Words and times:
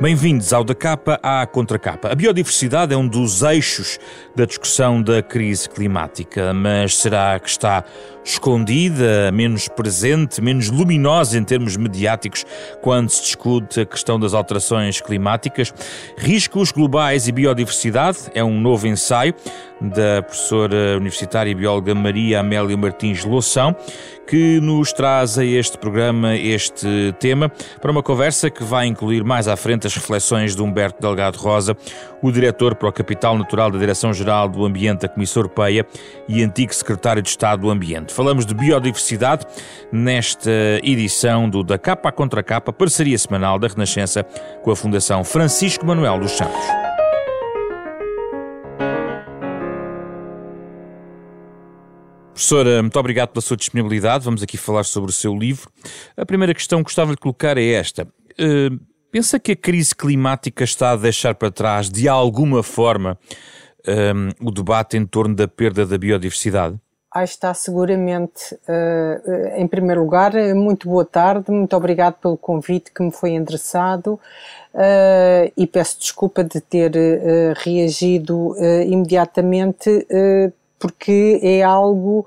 Bem-vindos 0.00 0.54
ao 0.54 0.64
Da 0.64 0.74
Capa 0.74 1.20
à 1.22 1.46
Contracapa. 1.46 2.08
A 2.10 2.14
biodiversidade 2.14 2.94
é 2.94 2.96
um 2.96 3.06
dos 3.06 3.42
eixos 3.42 3.98
da 4.34 4.46
discussão 4.46 5.02
da 5.02 5.22
crise 5.22 5.68
climática, 5.68 6.54
mas 6.54 6.96
será 6.96 7.38
que 7.38 7.50
está 7.50 7.84
escondida, 8.24 9.30
menos 9.32 9.68
presente, 9.68 10.40
menos 10.40 10.70
luminosa 10.70 11.38
em 11.38 11.44
termos 11.44 11.76
mediáticos 11.76 12.44
quando 12.80 13.10
se 13.10 13.22
discute 13.22 13.80
a 13.80 13.86
questão 13.86 14.18
das 14.18 14.34
alterações 14.34 15.00
climáticas? 15.00 15.72
Riscos 16.16 16.72
globais 16.72 17.28
e 17.28 17.32
biodiversidade 17.32 18.18
é 18.34 18.44
um 18.44 18.60
novo 18.60 18.86
ensaio 18.86 19.34
da 19.80 20.22
professora 20.22 20.96
universitária 20.98 21.50
e 21.50 21.54
bióloga 21.54 21.94
Maria 21.94 22.40
Amélia 22.40 22.76
Martins 22.76 23.24
Loução, 23.24 23.74
que 24.28 24.60
nos 24.60 24.92
traz 24.92 25.38
a 25.38 25.44
este 25.44 25.78
programa 25.78 26.36
este 26.36 27.14
tema 27.18 27.50
para 27.80 27.90
uma 27.90 28.02
conversa 28.02 28.50
que 28.50 28.62
vai 28.62 28.86
incluir 28.86 29.24
mais 29.24 29.48
à 29.48 29.56
frente 29.56 29.86
as 29.86 29.94
reflexões 29.94 30.54
de 30.54 30.62
Humberto 30.62 31.00
Delgado 31.00 31.38
Rosa, 31.38 31.76
o 32.22 32.30
diretor 32.30 32.74
para 32.74 32.88
o 32.88 32.92
Capital 32.92 33.36
Natural 33.38 33.70
da 33.70 33.78
Direção-Geral 33.78 34.48
do 34.48 34.64
Ambiente 34.64 35.00
da 35.00 35.08
Comissão 35.08 35.40
Europeia 35.42 35.86
e 36.28 36.42
antigo 36.42 36.74
secretário 36.74 37.22
de 37.22 37.30
Estado 37.30 37.62
do 37.62 37.70
Ambiente. 37.70 38.09
Falamos 38.10 38.44
de 38.44 38.54
biodiversidade 38.54 39.46
nesta 39.92 40.50
edição 40.82 41.48
do 41.48 41.62
Da 41.62 41.78
Capa 41.78 42.08
à 42.08 42.12
Contra 42.12 42.42
Capa, 42.42 42.72
parceria 42.72 43.16
semanal 43.16 43.58
da 43.58 43.68
Renascença 43.68 44.24
com 44.62 44.70
a 44.70 44.76
Fundação 44.76 45.24
Francisco 45.24 45.86
Manuel 45.86 46.18
dos 46.18 46.32
Santos. 46.32 46.60
Professora, 52.32 52.82
muito 52.82 52.98
obrigado 52.98 53.28
pela 53.28 53.42
sua 53.42 53.56
disponibilidade. 53.56 54.24
Vamos 54.24 54.42
aqui 54.42 54.56
falar 54.56 54.84
sobre 54.84 55.10
o 55.10 55.12
seu 55.12 55.36
livro. 55.36 55.70
A 56.16 56.24
primeira 56.24 56.54
questão 56.54 56.78
que 56.80 56.84
gostava 56.84 57.10
de 57.10 57.18
colocar 57.18 57.58
é 57.58 57.66
esta. 57.66 58.04
Uh, 58.32 58.80
pensa 59.12 59.38
que 59.38 59.52
a 59.52 59.56
crise 59.56 59.94
climática 59.94 60.64
está 60.64 60.92
a 60.92 60.96
deixar 60.96 61.34
para 61.34 61.50
trás, 61.50 61.90
de 61.90 62.08
alguma 62.08 62.62
forma, 62.62 63.18
um, 63.86 64.48
o 64.48 64.50
debate 64.50 64.96
em 64.96 65.04
torno 65.04 65.34
da 65.34 65.46
perda 65.46 65.84
da 65.84 65.98
biodiversidade? 65.98 66.78
Ah, 67.12 67.24
está 67.24 67.52
seguramente. 67.52 68.54
Uh, 68.68 69.56
em 69.56 69.66
primeiro 69.66 70.02
lugar, 70.02 70.32
muito 70.54 70.88
boa 70.88 71.04
tarde, 71.04 71.50
muito 71.50 71.76
obrigado 71.76 72.14
pelo 72.20 72.36
convite 72.36 72.92
que 72.92 73.02
me 73.02 73.10
foi 73.10 73.30
endereçado 73.30 74.12
uh, 74.72 75.52
e 75.56 75.66
peço 75.66 75.98
desculpa 75.98 76.44
de 76.44 76.60
ter 76.60 76.92
uh, 76.92 77.52
reagido 77.56 78.54
imediatamente 78.86 80.06
porque 80.78 81.40
é 81.42 81.62
algo 81.62 82.26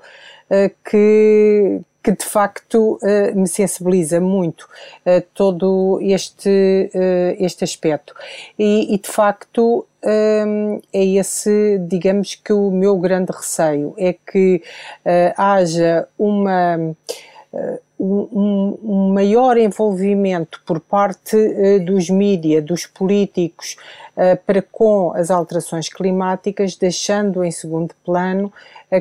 que, 0.84 1.80
que 2.04 2.12
de 2.12 2.24
facto 2.24 2.98
uh, 3.02 3.34
me 3.34 3.48
sensibiliza 3.48 4.20
muito 4.20 4.68
uh, 5.06 5.22
todo 5.32 5.98
este, 6.02 6.90
este 7.38 7.64
aspecto. 7.64 8.14
E, 8.58 8.94
e 8.94 8.98
de 8.98 9.08
facto 9.08 9.86
é 10.06 11.04
esse, 11.16 11.78
digamos 11.88 12.34
que 12.34 12.52
o 12.52 12.70
meu 12.70 12.98
grande 12.98 13.32
receio, 13.32 13.94
é 13.96 14.12
que 14.12 14.62
haja 15.34 16.06
uma 16.18 16.94
um, 17.98 18.78
um, 18.82 19.12
maior 19.12 19.56
envolvimento 19.56 20.60
por 20.66 20.80
parte 20.80 21.36
uh, 21.36 21.84
dos 21.84 22.10
mídias, 22.10 22.64
dos 22.64 22.86
políticos, 22.86 23.76
uh, 24.16 24.36
para 24.44 24.60
com 24.62 25.12
as 25.14 25.30
alterações 25.30 25.88
climáticas, 25.88 26.76
deixando 26.76 27.44
em 27.44 27.50
segundo 27.50 27.94
plano 28.04 28.52
a, 28.90 28.96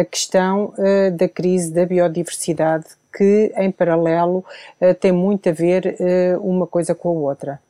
a 0.00 0.04
questão 0.04 0.72
uh, 0.78 1.10
da 1.16 1.28
crise 1.28 1.72
da 1.72 1.84
biodiversidade, 1.84 2.86
que 3.16 3.52
em 3.56 3.70
paralelo 3.70 4.44
tem 5.00 5.10
muito 5.10 5.48
a 5.48 5.52
ver 5.52 5.96
uma 6.40 6.68
coisa 6.68 6.94
com 6.94 7.08
a 7.08 7.12
outra. 7.12 7.60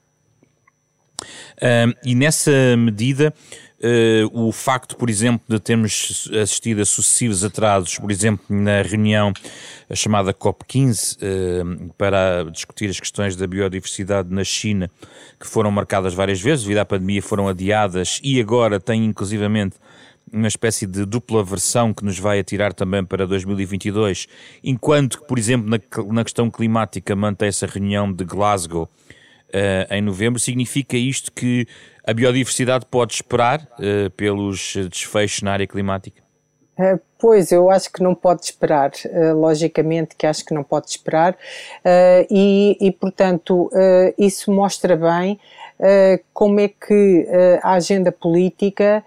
e 2.04 2.14
nessa 2.14 2.76
medida, 2.76 3.32
o 4.32 4.50
facto, 4.50 4.96
por 4.96 5.08
exemplo, 5.08 5.40
de 5.48 5.60
termos 5.60 6.28
assistido 6.42 6.82
a 6.82 6.84
sucessivos 6.84 7.44
atrasos, 7.44 7.96
por 7.98 8.10
exemplo, 8.10 8.44
na 8.48 8.82
reunião 8.82 9.32
chamada 9.94 10.34
COP15, 10.34 11.16
uh, 11.16 11.94
para 11.96 12.44
discutir 12.50 12.90
as 12.90 12.98
questões 12.98 13.36
da 13.36 13.46
biodiversidade 13.46 14.32
na 14.32 14.42
China, 14.42 14.90
que 15.38 15.46
foram 15.46 15.70
marcadas 15.70 16.12
várias 16.12 16.40
vezes, 16.40 16.64
devido 16.64 16.78
à 16.78 16.84
pandemia 16.84 17.22
foram 17.22 17.48
adiadas 17.48 18.20
e 18.22 18.40
agora 18.40 18.80
tem 18.80 19.04
inclusivamente 19.04 19.76
uma 20.32 20.48
espécie 20.48 20.86
de 20.86 21.06
dupla 21.06 21.42
versão 21.42 21.94
que 21.94 22.04
nos 22.04 22.18
vai 22.18 22.38
atirar 22.38 22.74
também 22.74 23.04
para 23.04 23.26
2022, 23.26 24.26
enquanto 24.62 25.20
que, 25.20 25.26
por 25.26 25.38
exemplo, 25.38 25.68
na, 25.68 25.78
na 26.12 26.24
questão 26.24 26.50
climática 26.50 27.16
mantém-se 27.16 27.64
a 27.64 27.68
reunião 27.68 28.12
de 28.12 28.24
Glasgow 28.24 28.90
uh, 29.48 29.94
em 29.94 30.00
novembro, 30.00 30.38
significa 30.38 30.96
isto 30.96 31.32
que 31.32 31.66
a 32.04 32.12
biodiversidade 32.12 32.86
pode 32.86 33.14
esperar 33.14 33.60
uh, 33.60 34.10
pelos 34.10 34.74
desfechos 34.90 35.42
na 35.42 35.52
área 35.52 35.66
climática? 35.66 36.22
Uh, 36.78 37.00
pois, 37.18 37.50
eu 37.50 37.70
acho 37.70 37.92
que 37.92 38.02
não 38.02 38.14
pode 38.14 38.44
esperar, 38.44 38.92
logicamente 39.34 40.14
que 40.16 40.26
acho 40.26 40.44
que 40.44 40.54
não 40.54 40.62
pode 40.62 40.88
esperar, 40.90 41.36
e, 42.30 42.76
e, 42.80 42.92
portanto, 42.92 43.68
isso 44.16 44.52
mostra 44.52 44.96
bem 44.96 45.40
como 46.32 46.60
é 46.60 46.68
que 46.68 47.26
a 47.60 47.72
agenda 47.72 48.12
política 48.12 49.02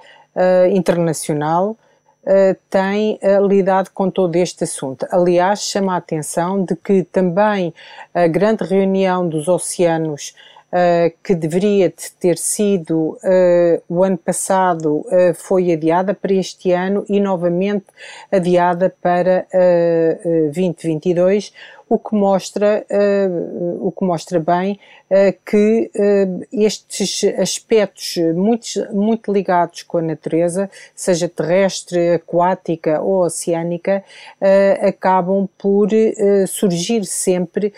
internacional 0.73 1.77
Uh, 2.23 2.55
tem 2.69 3.19
uh, 3.23 3.47
lidado 3.47 3.89
com 3.91 4.09
todo 4.09 4.35
este 4.35 4.63
assunto. 4.63 5.07
Aliás, 5.09 5.61
chama 5.63 5.95
a 5.95 5.97
atenção 5.97 6.63
de 6.63 6.75
que 6.75 7.03
também 7.03 7.73
a 8.13 8.27
grande 8.27 8.63
reunião 8.63 9.27
dos 9.27 9.47
oceanos 9.47 10.35
uh, 10.71 11.13
que 11.23 11.35
deveria 11.35 11.93
ter 12.19 12.37
sido 12.37 13.17
uh, 13.23 13.83
o 13.87 14.03
ano 14.03 14.17
passado 14.17 14.99
uh, 14.99 15.33
foi 15.35 15.71
adiada 15.71 16.13
para 16.13 16.33
este 16.33 16.71
ano 16.71 17.05
e 17.07 17.19
novamente 17.19 17.85
adiada 18.31 18.93
para 19.01 19.45
2022, 20.53 21.53
o 21.89 21.99
que 21.99 22.15
mostra, 22.15 22.85
o 23.81 23.91
que 23.91 24.05
mostra 24.05 24.39
bem 24.39 24.79
que 25.45 25.91
estes 26.51 27.23
aspectos 27.37 28.15
muito, 28.33 28.93
muito 28.93 29.31
ligados 29.31 29.83
com 29.83 29.97
a 29.97 30.01
natureza, 30.01 30.69
seja 30.95 31.27
terrestre, 31.27 32.13
aquática 32.15 33.01
ou 33.01 33.25
oceânica, 33.25 34.03
acabam 34.81 35.49
por 35.57 35.89
surgir 36.47 37.05
sempre 37.05 37.73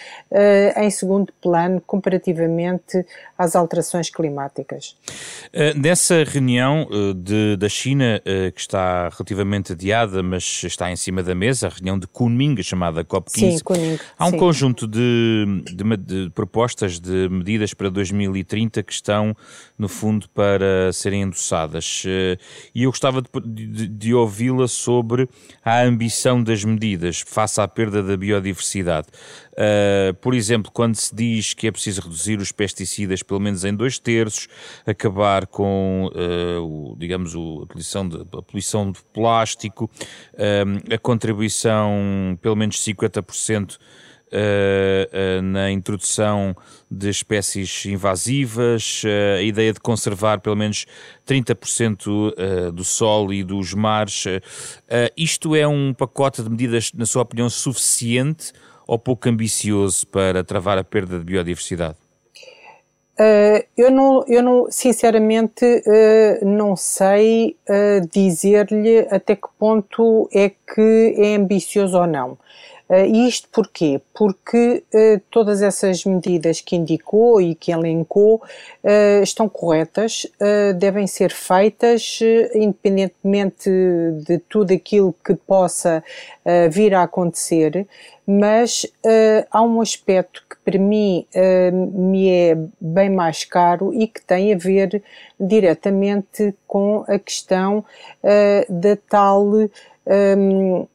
em 0.77 0.89
segundo 0.89 1.33
plano 1.41 1.81
comparativamente 1.81 3.05
às 3.37 3.55
alterações 3.55 4.09
climáticas. 4.09 4.95
Nessa 5.75 6.23
reunião 6.23 6.87
de, 7.15 7.57
da 7.57 7.69
China, 7.69 8.21
que 8.53 8.59
está 8.59 9.09
relativamente 9.09 9.73
adiada, 9.73 10.21
mas 10.21 10.63
está 10.63 10.91
em 10.91 10.95
cima 10.95 11.23
da 11.23 11.33
mesa, 11.33 11.67
a 11.67 11.69
reunião 11.69 11.97
de 11.97 12.07
Kunming, 12.07 12.61
chamada 12.61 13.03
COP15, 13.03 13.29
sim, 13.29 13.59
Kunming, 13.63 13.99
há 14.17 14.27
um 14.27 14.31
sim. 14.31 14.37
conjunto 14.37 14.87
de, 14.87 15.63
de, 15.65 15.97
de, 15.97 16.29
propostas 16.31 16.99
de 16.99 17.22
medidas 17.29 17.73
para 17.73 17.89
2030 17.89 18.83
que 18.83 18.93
estão, 18.93 19.35
no 19.77 19.87
fundo, 19.87 20.29
para 20.29 20.91
serem 20.93 21.23
endossadas. 21.23 22.03
e 22.73 22.83
eu 22.83 22.89
gostava 22.89 23.23
de, 23.45 23.87
de 23.87 24.13
ouvi-la 24.13 24.67
sobre 24.67 25.27
a 25.63 25.81
ambição 25.81 26.43
das 26.43 26.63
medidas 26.63 27.21
face 27.25 27.59
à 27.59 27.67
perda 27.67 28.03
da 28.03 28.15
biodiversidade. 28.15 29.07
por 30.21 30.33
exemplo, 30.33 30.71
quando 30.71 30.95
se 30.95 31.13
diz 31.15 31.53
que 31.53 31.67
é 31.67 31.71
preciso 31.71 32.01
reduzir 32.01 32.39
os 32.39 32.51
pesticidas 32.51 32.83
pesticidas 32.83 33.23
pelo 33.23 33.39
menos 33.39 33.63
em 33.63 33.75
dois 33.75 33.99
terços, 33.99 34.47
acabar 34.85 35.47
com, 35.47 36.09
uh, 36.13 36.61
o, 36.61 36.95
digamos, 36.97 37.35
o, 37.35 37.63
a, 37.63 37.67
poluição 37.67 38.07
de, 38.07 38.21
a 38.21 38.41
poluição 38.41 38.91
de 38.91 38.99
plástico, 39.13 39.89
uh, 40.33 40.93
a 40.93 40.97
contribuição 40.97 42.37
pelo 42.41 42.55
menos 42.55 42.77
50% 42.77 43.77
Uh, 44.33 45.37
uh, 45.37 45.41
na 45.43 45.69
introdução 45.69 46.55
de 46.89 47.07
espécies 47.07 47.85
invasivas, 47.85 49.03
uh, 49.03 49.37
a 49.37 49.41
ideia 49.43 49.71
de 49.71 49.79
conservar 49.79 50.39
pelo 50.39 50.55
menos 50.55 50.87
30% 51.27 52.71
do 52.71 52.83
solo 52.83 53.31
e 53.31 53.43
dos 53.43 53.75
mares. 53.75 54.25
isto 55.15 55.55
é 55.55 55.67
um 55.67 55.93
pacote 55.93 56.41
de 56.41 56.49
medidas, 56.49 56.91
na 56.93 57.05
sua 57.05 57.21
opinião, 57.21 57.47
suficiente 57.47 58.51
ou 58.87 58.97
pouco 58.97 59.29
ambicioso 59.29 60.07
para 60.07 60.43
travar 60.43 60.79
a 60.79 60.83
perda 60.83 61.19
de 61.19 61.25
biodiversidade? 61.25 61.97
Uh, 63.13 63.63
eu, 63.77 63.91
não, 63.91 64.25
eu 64.27 64.41
não, 64.41 64.67
sinceramente, 64.71 65.63
uh, 65.63 66.45
não 66.45 66.75
sei 66.75 67.55
uh, 67.69 68.07
dizer-lhe 68.11 69.01
até 69.11 69.35
que 69.35 69.47
ponto 69.59 70.27
é 70.33 70.49
que 70.49 71.15
é 71.17 71.35
ambicioso 71.35 71.95
ou 71.99 72.07
não. 72.07 72.37
E 73.07 73.27
isto 73.27 73.47
porquê? 73.51 73.99
Porque 74.13 74.83
todas 75.31 75.61
essas 75.61 76.03
medidas 76.05 76.61
que 76.61 76.75
indicou 76.75 77.41
e 77.41 77.55
que 77.55 77.71
elencou 77.71 78.41
estão 79.21 79.49
corretas, 79.49 80.27
devem 80.77 81.07
ser 81.07 81.31
feitas 81.31 82.19
independentemente 82.53 83.69
de 84.25 84.37
tudo 84.49 84.73
aquilo 84.73 85.15
que 85.25 85.33
possa 85.33 86.03
vir 86.69 86.93
a 86.93 87.03
acontecer 87.03 87.87
mas 88.25 88.85
há 89.51 89.61
um 89.61 89.81
aspecto 89.81 90.43
que 90.49 90.55
para 90.63 90.79
mim 90.79 91.25
me 91.93 92.29
é 92.29 92.57
bem 92.79 93.09
mais 93.09 93.43
caro 93.43 93.93
e 93.93 94.07
que 94.07 94.21
tem 94.21 94.53
a 94.53 94.57
ver 94.57 95.03
diretamente 95.39 96.53
com 96.67 97.03
a 97.07 97.19
questão 97.19 97.83
da 98.69 98.95
tal 99.09 99.45
um, 100.05 100.87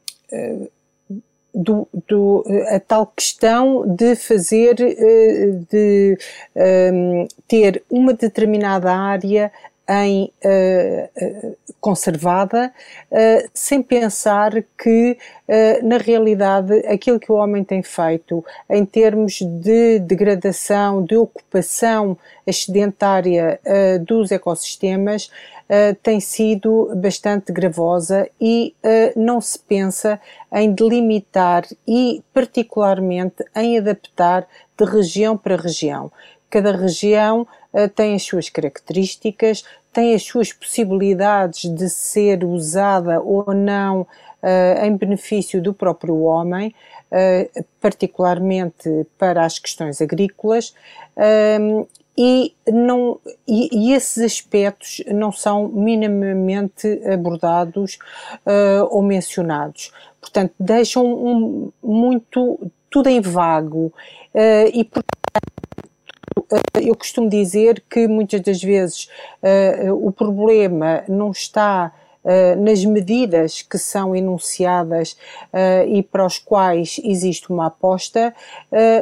do, 1.54 1.88
do, 2.06 2.44
a 2.68 2.78
tal 2.78 3.06
questão 3.06 3.84
de 3.86 4.14
fazer, 4.14 4.74
de 5.70 6.18
um, 6.54 7.26
ter 7.46 7.82
uma 7.90 8.12
determinada 8.12 8.92
área 8.92 9.50
em 9.88 10.30
uh, 10.44 11.56
conservada, 11.80 12.72
uh, 13.10 13.50
sem 13.54 13.82
pensar 13.82 14.62
que, 14.76 15.16
na 15.82 15.96
realidade, 15.96 16.74
aquilo 16.86 17.18
que 17.18 17.32
o 17.32 17.36
homem 17.36 17.64
tem 17.64 17.82
feito 17.82 18.44
em 18.68 18.84
termos 18.84 19.40
de 19.40 19.98
degradação, 19.98 21.02
de 21.02 21.16
ocupação 21.16 22.18
excedentária 22.46 23.58
dos 24.06 24.30
ecossistemas, 24.30 25.30
tem 26.02 26.20
sido 26.20 26.92
bastante 26.96 27.50
gravosa 27.50 28.28
e 28.38 28.74
não 29.16 29.40
se 29.40 29.58
pensa 29.58 30.20
em 30.52 30.70
delimitar 30.70 31.64
e, 31.86 32.22
particularmente, 32.34 33.42
em 33.56 33.78
adaptar 33.78 34.46
de 34.76 34.84
região 34.84 35.34
para 35.34 35.56
região. 35.56 36.12
Cada 36.50 36.72
região 36.72 37.42
uh, 37.42 37.46
tem 37.94 38.14
as 38.14 38.22
suas 38.22 38.48
características, 38.48 39.62
tem 39.92 40.14
as 40.14 40.22
suas 40.22 40.52
possibilidades 40.52 41.68
de 41.70 41.88
ser 41.88 42.44
usada 42.44 43.20
ou 43.20 43.52
não 43.54 44.02
uh, 44.02 44.84
em 44.84 44.96
benefício 44.96 45.60
do 45.60 45.74
próprio 45.74 46.20
homem, 46.22 46.74
uh, 47.10 47.64
particularmente 47.80 49.06
para 49.18 49.44
as 49.44 49.58
questões 49.58 50.00
agrícolas. 50.00 50.74
e, 52.16 52.52
não, 52.66 53.20
e, 53.46 53.68
e, 53.72 53.92
esses 53.92 54.22
aspectos 54.24 55.02
não 55.06 55.30
são 55.30 55.68
minimamente 55.68 57.00
abordados 57.12 57.98
uh, 58.44 58.86
ou 58.90 59.02
mencionados. 59.02 59.92
Portanto, 60.20 60.52
deixam 60.58 61.04
um, 61.06 61.72
muito 61.82 62.70
tudo 62.90 63.08
em 63.08 63.20
vago 63.20 63.92
e, 64.72 64.82
portanto, 64.84 65.67
eu 66.80 66.94
costumo 66.94 67.28
dizer 67.28 67.82
que 67.88 68.06
muitas 68.06 68.40
das 68.40 68.62
vezes 68.62 69.08
uh, 69.42 70.06
o 70.06 70.10
problema 70.12 71.02
não 71.08 71.30
está 71.30 71.92
uh, 72.24 72.62
nas 72.62 72.84
medidas 72.84 73.62
que 73.62 73.78
são 73.78 74.14
enunciadas 74.14 75.12
uh, 75.52 75.86
e 75.88 76.02
para 76.02 76.24
os 76.24 76.38
quais 76.38 77.00
existe 77.04 77.50
uma 77.50 77.66
aposta, 77.66 78.34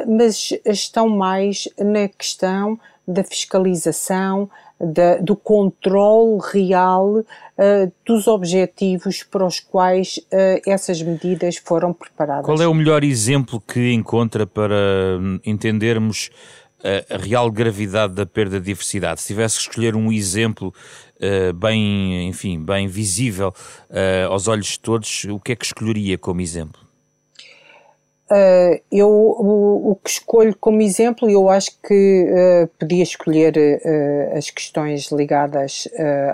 mas 0.07 0.53
estão 0.65 1.07
mais 1.07 1.67
na 1.77 2.07
questão 2.07 2.79
da 3.07 3.23
fiscalização, 3.23 4.49
da, 4.79 5.17
do 5.17 5.35
controle 5.35 6.39
real 6.53 7.19
uh, 7.19 7.91
dos 8.05 8.27
objetivos 8.27 9.23
para 9.23 9.45
os 9.45 9.59
quais 9.59 10.17
uh, 10.17 10.61
essas 10.67 11.01
medidas 11.01 11.57
foram 11.57 11.93
preparadas. 11.93 12.45
Qual 12.45 12.61
é 12.61 12.67
o 12.67 12.73
melhor 12.73 13.03
exemplo 13.03 13.59
que 13.59 13.91
encontra 13.91 14.45
para 14.45 15.17
hum, 15.19 15.39
entendermos 15.45 16.29
a, 17.09 17.15
a 17.15 17.17
real 17.17 17.51
gravidade 17.51 18.13
da 18.13 18.25
perda 18.25 18.59
de 18.59 18.65
diversidade. 18.65 19.21
Se 19.21 19.27
tivesse 19.27 19.57
que 19.57 19.61
escolher 19.63 19.95
um 19.95 20.11
exemplo 20.11 20.73
uh, 21.17 21.53
bem, 21.53 22.27
enfim, 22.27 22.63
bem 22.63 22.87
visível 22.87 23.53
uh, 23.89 24.31
aos 24.31 24.47
olhos 24.47 24.67
de 24.67 24.79
todos, 24.79 25.25
o 25.25 25.39
que 25.39 25.51
é 25.51 25.55
que 25.55 25.65
escolheria 25.65 26.17
como 26.17 26.41
exemplo? 26.41 26.87
Uh, 28.29 28.81
eu 28.91 29.07
o, 29.07 29.91
o, 29.91 29.95
que 29.95 30.09
escolho 30.09 30.53
como 30.59 30.81
exemplo, 30.81 31.29
eu 31.29 31.49
acho 31.49 31.71
que 31.81 32.25
uh, 32.29 32.67
podia 32.77 33.01
escolher 33.01 33.55
uh, 33.55 34.37
as 34.37 34.49
questões 34.49 35.09
ligadas 35.13 35.87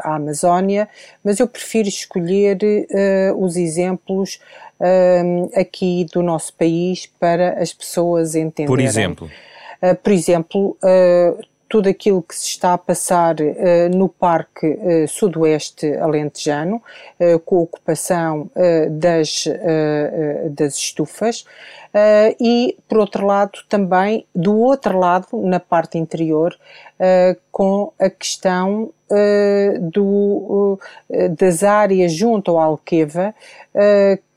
à 0.04 0.16
Amazónia, 0.16 0.90
mas 1.24 1.40
eu 1.40 1.48
prefiro 1.48 1.88
escolher 1.88 2.58
os 3.38 3.56
exemplos 3.56 4.40
aqui 5.56 6.06
do 6.12 6.22
nosso 6.22 6.54
país 6.56 7.06
para 7.20 7.62
as 7.62 7.72
pessoas 7.72 8.36
entenderem. 8.36 8.68
Por 8.68 8.80
exemplo. 8.80 9.30
Uh, 9.84 9.96
por 9.96 10.14
exemplo, 10.14 10.78
uh, 10.82 11.44
tudo 11.74 11.90
aquilo 11.90 12.22
que 12.22 12.36
se 12.36 12.50
está 12.50 12.74
a 12.74 12.78
passar 12.78 13.38
uh, 13.42 13.98
no 13.98 14.08
Parque 14.08 14.68
uh, 14.68 15.08
Sudoeste 15.08 15.92
Alentejano, 15.96 16.76
uh, 16.76 17.40
com 17.40 17.58
a 17.58 17.62
ocupação 17.62 18.48
das, 18.92 19.46
das 20.52 20.76
estufas, 20.76 21.46
e, 22.40 22.78
por 22.88 23.00
outro 23.00 23.26
lado, 23.26 23.60
também 23.68 24.26
do 24.36 24.56
outro 24.56 24.98
lado, 25.00 25.28
na 25.34 25.60
parte 25.60 25.98
interior, 25.98 26.56
com 27.52 27.92
a 28.00 28.10
questão 28.10 28.92
do, 29.92 30.80
das 31.38 31.64
áreas 31.64 32.12
junto 32.12 32.52
ao 32.52 32.60
Alqueva, 32.60 33.34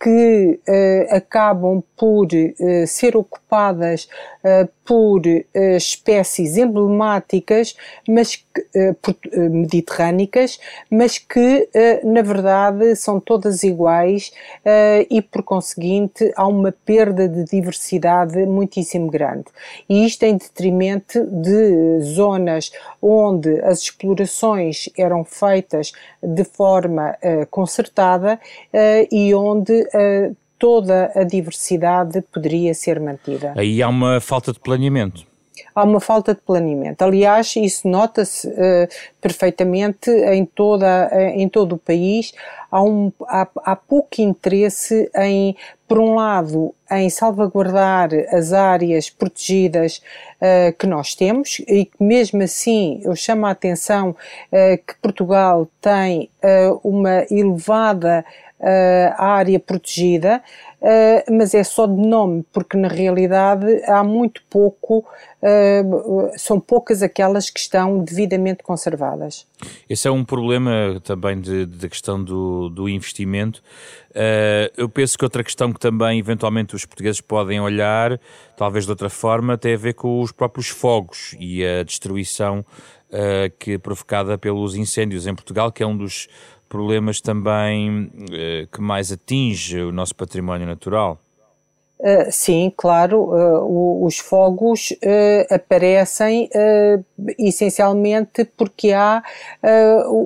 que 0.00 0.61
acabam 1.11 1.82
por 1.96 2.28
ser 2.87 3.17
ocupadas 3.17 4.08
por 4.84 5.23
espécies 5.55 6.56
emblemáticas, 6.56 7.76
mas 8.08 8.46
mediterrânicas, 9.50 10.58
mas 10.91 11.19
que 11.19 11.69
na 12.05 12.23
verdade 12.23 12.94
são 12.97 13.20
todas 13.20 13.62
iguais 13.62 14.32
e 15.11 15.20
por 15.23 15.43
conseguinte 15.43 16.32
há 16.37 16.47
uma 16.47 16.73
perda 16.73 17.29
de 17.29 17.44
diversidade 17.44 18.44
muitíssimo 18.47 19.11
grande. 19.11 19.44
E 19.88 20.06
isto 20.06 20.23
em 20.25 20.37
detrimento 20.37 21.25
de 21.25 22.00
zonas 22.00 22.70
onde 23.00 23.61
as 23.61 23.81
explorações 23.81 24.88
eram 24.97 25.25
feitas 25.25 25.93
de 26.23 26.44
forma 26.44 27.17
concertada 27.50 28.38
e 29.11 29.35
onde 29.35 29.87
toda 30.59 31.12
a 31.14 31.23
diversidade 31.23 32.23
poderia 32.32 32.73
ser 32.73 32.99
mantida. 32.99 33.52
Aí 33.56 33.82
há 33.82 33.88
uma 33.88 34.20
falta 34.20 34.52
de 34.52 34.59
planeamento 34.59 35.26
há 35.75 35.83
uma 35.83 36.01
falta 36.01 36.35
de 36.35 36.41
planeamento. 36.41 37.03
Aliás, 37.03 37.55
isso 37.57 37.89
nota-se 37.89 38.49
uh, 38.49 38.89
perfeitamente 39.21 40.11
em, 40.11 40.45
toda, 40.45 41.11
uh, 41.13 41.19
em 41.19 41.49
todo 41.49 41.75
o 41.75 41.79
país. 41.79 42.33
Há, 42.71 42.83
um, 42.83 43.13
há, 43.27 43.49
há 43.65 43.77
pouco 43.77 44.21
interesse 44.21 45.11
em, 45.17 45.57
por 45.87 45.99
um 45.99 46.15
lado, 46.15 46.75
em 46.91 47.09
salvaguardar 47.11 48.11
as 48.31 48.53
áreas 48.53 49.09
protegidas 49.11 50.03
uh, 50.41 50.77
que 50.79 50.87
nós 50.87 51.15
temos 51.15 51.61
e 51.67 51.87
que 51.87 52.03
mesmo 52.03 52.43
assim 52.43 53.01
eu 53.05 53.15
chamo 53.15 53.47
a 53.47 53.51
atenção 53.51 54.17
que 54.51 54.95
Portugal 55.01 55.69
tem 55.81 56.31
uma 56.83 57.25
elevada 57.31 58.25
área 59.17 59.61
protegida, 59.61 60.43
uh, 60.81 61.35
mas 61.35 61.55
é 61.55 61.63
só 61.63 61.87
de 61.87 61.95
nome, 61.95 62.45
porque 62.53 62.77
na 62.77 62.89
realidade 62.89 63.83
há 63.85 64.03
muito 64.03 64.43
pouco, 64.49 64.99
uh, 64.99 66.33
são 66.37 66.59
poucas 66.59 67.03
aquelas 67.03 67.51
que 67.51 67.61
estão 67.61 68.03
devidamente 68.03 68.63
conservadas. 68.63 69.47
Esse 69.89 70.09
é 70.09 70.11
um 70.11 70.25
problema 70.25 71.01
também 71.05 71.41
da 71.41 71.89
questão 71.89 72.23
do, 72.23 72.69
do 72.71 72.89
investimento. 72.89 73.63
Eu 74.79 74.89
penso 74.89 75.19
que 75.19 75.25
outra 75.25 75.45
questão 75.45 75.71
que 75.71 75.79
também 75.79 76.19
eventualmente 76.19 76.75
os 76.75 76.87
portugueses 76.87 77.21
podem 77.21 77.61
olhar, 77.61 78.19
talvez 78.57 78.87
de 78.87 78.91
outra 78.91 79.11
forma, 79.11 79.59
tem 79.59 79.75
a 79.75 79.77
ver 79.77 79.93
com 79.93 80.23
os 80.23 80.33
próprios 80.33 80.69
fogos 80.69 81.37
e 81.39 81.63
a 81.65 81.83
destruição 81.83 82.65
que 83.59 83.73
é 83.73 83.79
provocada 83.79 84.39
pelos 84.39 84.75
incêndios 84.75 85.27
em 85.27 85.35
Portugal, 85.35 85.71
que 85.71 85.83
é 85.83 85.87
um 85.87 85.97
dos 85.97 86.29
problemas 86.68 87.20
também 87.20 88.04
uh, 88.04 88.66
que 88.73 88.80
mais 88.80 89.12
atinge 89.12 89.80
o 89.80 89.92
nosso 89.92 90.14
património 90.14 90.66
natural? 90.66 91.18
Uh, 91.99 92.30
sim, 92.30 92.70
claro, 92.76 93.30
uh, 93.32 94.04
os 94.04 94.18
fogos 94.18 94.92
aparecem 95.50 96.49
essencialmente 97.38 98.44
porque 98.44 98.92
há 98.92 99.23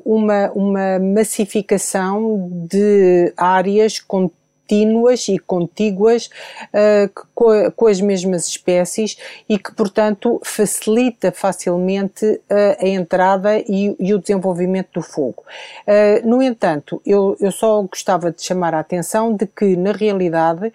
uma, 0.04 0.50
uma 0.50 0.98
massificação 0.98 2.66
de 2.68 3.32
áreas 3.36 4.00
com 4.00 4.28
contínuas 4.70 5.28
e 5.28 5.38
contíguas 5.38 6.30
uh, 6.72 7.24
com, 7.34 7.70
com, 7.72 7.86
as 7.88 8.00
mesmas 8.00 8.46
espécies 8.46 9.18
e 9.48 9.58
que, 9.58 9.74
portanto, 9.74 10.40
facilita 10.44 11.32
facilmente 11.32 12.24
uh, 12.24 12.40
a 12.78 12.86
entrada 12.86 13.58
e, 13.58 13.96
e, 13.98 14.14
o 14.14 14.18
desenvolvimento 14.18 14.88
do 14.94 15.02
fogo. 15.02 15.42
Uh, 15.86 16.28
no 16.28 16.40
entanto, 16.40 17.02
eu, 17.04 17.36
eu 17.40 17.50
só 17.50 17.82
gostava 17.82 18.30
de 18.30 18.42
chamar 18.42 18.74
a 18.74 18.80
atenção 18.80 19.34
de 19.34 19.46
que, 19.46 19.76
na 19.76 19.92
realidade, 19.92 20.72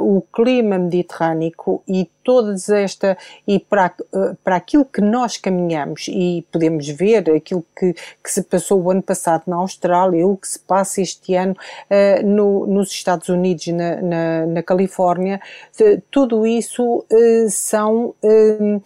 o 0.00 0.22
clima 0.32 0.78
mediterrâneo 0.78 1.52
e 1.86 2.08
todas 2.24 2.68
esta 2.68 3.16
e 3.46 3.58
para, 3.58 3.92
para 4.42 4.56
aquilo 4.56 4.84
que 4.84 5.00
nós 5.00 5.36
caminhamos 5.36 6.06
e 6.08 6.44
podemos 6.50 6.88
ver 6.88 7.30
aquilo 7.30 7.64
que, 7.76 7.92
que 7.92 8.30
se 8.30 8.42
passou 8.42 8.80
o 8.80 8.90
ano 8.90 9.02
passado 9.02 9.44
na 9.46 9.56
Austrália, 9.56 10.26
o 10.26 10.36
que 10.36 10.48
se 10.48 10.58
passa 10.58 11.00
este 11.00 11.34
ano 11.34 11.56
no, 12.24 12.66
nos 12.66 12.90
Estados 12.90 13.11
Unidos, 13.28 13.66
na, 13.68 14.02
na, 14.02 14.46
na 14.46 14.62
Califórnia, 14.62 15.40
tudo 16.10 16.46
isso 16.46 17.04
uh, 17.10 17.50
são 17.50 18.14
uh, 18.22 18.82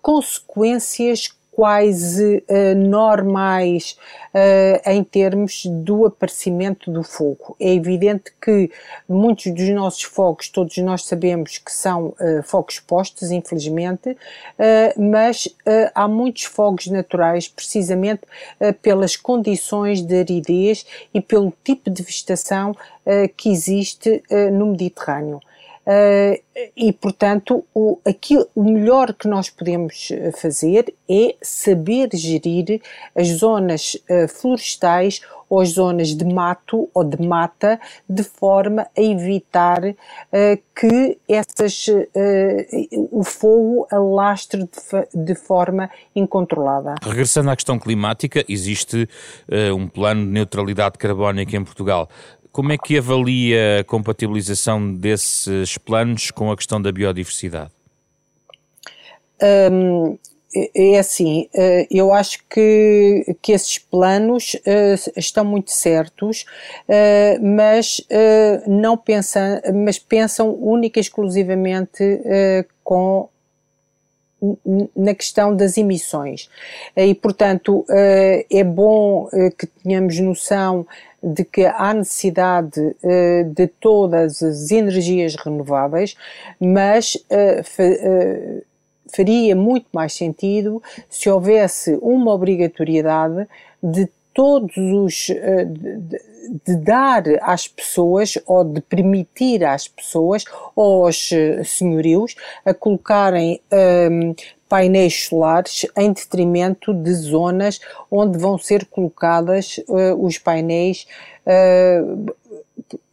consequências 0.00 1.28
quase 1.52 2.42
uh, 2.48 2.74
normais 2.74 3.98
uh, 4.34 4.90
em 4.90 5.04
termos 5.04 5.66
do 5.66 6.06
aparecimento 6.06 6.90
do 6.90 7.02
fogo. 7.02 7.54
É 7.60 7.74
evidente 7.74 8.32
que 8.40 8.70
muitos 9.06 9.52
dos 9.52 9.68
nossos 9.68 10.02
fogos, 10.02 10.48
todos 10.48 10.78
nós 10.78 11.04
sabemos 11.04 11.58
que 11.58 11.70
são 11.70 12.14
uh, 12.18 12.42
fogos 12.42 12.80
postos, 12.80 13.30
infelizmente, 13.30 14.16
mas 14.96 15.48
há 15.94 16.06
muitos 16.08 16.44
fogos 16.44 16.86
naturais 16.86 17.48
precisamente 17.48 18.22
pelas 18.80 19.16
condições 19.16 20.00
de 20.00 20.20
aridez 20.20 20.86
e 21.12 21.20
pelo 21.20 21.52
tipo 21.62 21.90
de 21.90 22.02
vegetação 22.02 22.74
que 23.36 23.50
existe 23.50 24.22
no 24.52 24.66
Mediterrâneo. 24.66 25.40
Uh, 25.84 26.40
e, 26.76 26.92
portanto, 26.92 27.64
o, 27.74 27.98
aquilo, 28.06 28.46
o 28.54 28.62
melhor 28.62 29.12
que 29.12 29.26
nós 29.26 29.50
podemos 29.50 30.10
eh, 30.12 30.30
fazer 30.30 30.94
é 31.10 31.34
saber 31.42 32.08
gerir 32.14 32.80
as 33.16 33.28
zonas 33.28 33.96
uh, 34.08 34.28
florestais 34.28 35.20
ou 35.48 35.60
as 35.60 35.70
zonas 35.70 36.14
de 36.14 36.24
mato 36.24 36.88
ou 36.94 37.02
de 37.02 37.20
mata 37.26 37.80
de 38.08 38.22
forma 38.22 38.86
a 38.96 39.02
evitar 39.02 39.82
que 40.74 41.18
essas, 41.28 41.88
o 43.10 43.22
fogo 43.22 43.86
alastre 43.90 44.66
de, 45.12 45.34
forma 45.34 45.90
incontrolada. 46.16 46.94
Regressando 47.02 47.50
à 47.50 47.56
questão 47.56 47.78
climática, 47.78 48.42
existe 48.48 49.06
um 49.76 49.86
plano 49.88 50.24
de 50.24 50.32
neutralidade 50.32 50.96
carbónica 50.96 51.54
em 51.54 51.62
Portugal. 51.62 52.08
Como 52.52 52.70
é 52.70 52.76
que 52.76 52.98
avalia 52.98 53.80
a 53.80 53.84
compatibilização 53.84 54.94
desses 54.94 55.78
planos 55.78 56.30
com 56.30 56.50
a 56.50 56.56
questão 56.56 56.80
da 56.80 56.92
biodiversidade? 56.92 57.70
Um, 59.72 60.18
é, 60.54 60.92
é 60.92 60.98
assim, 60.98 61.48
eh, 61.54 61.86
eu 61.90 62.12
acho 62.12 62.38
que, 62.48 63.36
que 63.40 63.52
esses 63.52 63.78
planos 63.78 64.54
eh, 64.66 64.94
estão 65.16 65.44
muito 65.44 65.70
certos, 65.70 66.44
eh, 66.86 67.38
mas 67.40 68.06
não 68.66 68.96
pensam, 68.96 69.60
mas 69.74 69.98
pensam 69.98 70.54
única 70.60 71.00
e 71.00 71.02
exclusivamente 71.02 72.20
com 72.84 73.28
na 74.96 75.14
questão 75.14 75.54
das 75.54 75.76
emissões. 75.78 76.50
E, 76.96 77.14
portanto, 77.14 77.84
é 77.88 78.64
bom 78.64 79.28
que 79.56 79.66
tenhamos 79.66 80.18
noção 80.18 80.86
de 81.22 81.44
que 81.44 81.64
há 81.64 81.94
necessidade 81.94 82.96
de 83.54 83.66
todas 83.66 84.42
as 84.42 84.70
energias 84.70 85.36
renováveis, 85.36 86.16
mas 86.58 87.16
faria 89.14 89.54
muito 89.54 89.86
mais 89.92 90.12
sentido 90.14 90.82
se 91.08 91.30
houvesse 91.30 91.96
uma 92.02 92.32
obrigatoriedade 92.32 93.46
de 93.82 94.08
todos 94.34 94.76
os. 94.76 95.26
De, 95.26 96.31
dar 96.84 97.22
às 97.42 97.68
pessoas 97.68 98.38
ou 98.46 98.64
de 98.64 98.80
permitir 98.80 99.64
às 99.64 99.88
pessoas 99.88 100.44
ou 100.74 101.06
aos 101.06 101.30
senhorios 101.64 102.34
a 102.64 102.74
colocarem 102.74 103.60
um, 104.10 104.34
painéis 104.68 105.26
solares 105.26 105.86
em 105.96 106.12
detrimento 106.12 106.94
de 106.94 107.12
zonas 107.12 107.78
onde 108.10 108.38
vão 108.38 108.56
ser 108.56 108.86
colocadas 108.86 109.78
uh, 109.88 110.14
os 110.18 110.38
painéis 110.38 111.06
uh, 111.46 112.34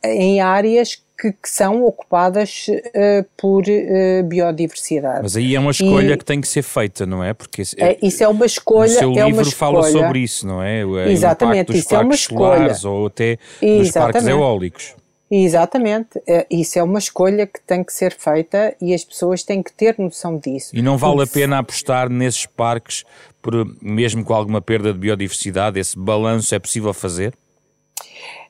em 0.04 0.40
áreas 0.40 1.04
que, 1.20 1.32
que, 1.34 1.50
são 1.50 1.84
ocupadas 1.84 2.68
uh, 2.70 3.26
por 3.36 3.64
uh, 3.64 4.24
biodiversidade. 4.24 5.20
Mas 5.24 5.36
aí 5.36 5.56
é 5.56 5.60
uma 5.60 5.72
escolha 5.72 6.14
e, 6.14 6.18
que 6.18 6.24
tem 6.24 6.40
que 6.40 6.48
ser 6.48 6.62
feita, 6.62 7.06
não 7.06 7.24
é? 7.24 7.34
Porque 7.34 7.64
é, 7.78 7.98
isso 8.02 8.24
é 8.24 8.28
uma 8.28 8.46
escolha. 8.46 8.92
O 8.92 8.94
seu 8.94 9.12
é 9.12 9.26
livro 9.26 9.52
fala 9.52 9.84
sobre 9.84 10.20
isso, 10.20 10.48
não 10.48 10.62
é? 10.62 10.82
Exatamente, 11.10 11.78
isso 11.78 11.94
é 11.94 12.00
uma 12.00 12.16
escolha. 12.16 12.74
ou 12.86 13.08
até 13.08 13.38
Exatamente. 13.62 13.84
dos 13.84 13.92
parques 13.92 14.28
eólicos. 14.28 14.96
Exatamente, 15.32 16.20
é, 16.28 16.48
isso 16.50 16.80
é 16.80 16.84
uma 16.84 16.98
escolha 16.98 17.46
que 17.46 17.62
tem 17.62 17.84
que 17.84 17.94
ser 17.94 18.16
feita 18.18 18.76
e 18.82 18.96
as 18.96 19.06
pessoas 19.06 19.44
têm 19.44 19.62
que 19.62 19.72
ter 19.72 19.96
noção 20.00 20.40
disso. 20.40 20.76
E 20.76 20.82
não 20.82 20.98
vale 20.98 21.22
a 21.22 21.28
pena 21.28 21.60
apostar 21.60 22.10
nesses 22.10 22.48
parques, 22.48 23.04
por, 23.40 23.54
mesmo 23.80 24.24
com 24.24 24.34
alguma 24.34 24.60
perda 24.60 24.92
de 24.92 24.98
biodiversidade? 24.98 25.80
Esse 25.80 25.98
balanço 25.98 26.56
é 26.56 26.58
possível 26.58 26.94
fazer? 26.96 27.36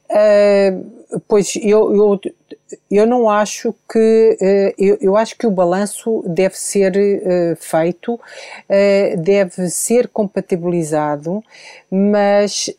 Uh, 0.10 1.22
pois 1.28 1.56
eu, 1.56 1.96
eu, 1.96 2.20
eu 2.90 3.06
não 3.06 3.30
acho 3.30 3.76
que 3.92 4.38
uh, 4.42 4.74
eu, 4.76 4.98
eu, 5.00 5.16
acho 5.16 5.38
que 5.38 5.46
o 5.46 5.52
balanço 5.52 6.24
deve 6.26 6.58
ser 6.58 6.94
uh, 6.98 7.56
feito, 7.56 8.20
deve 9.20 9.70
ser 9.70 10.08
compatibilizado, 10.08 11.44
mas 11.92 12.70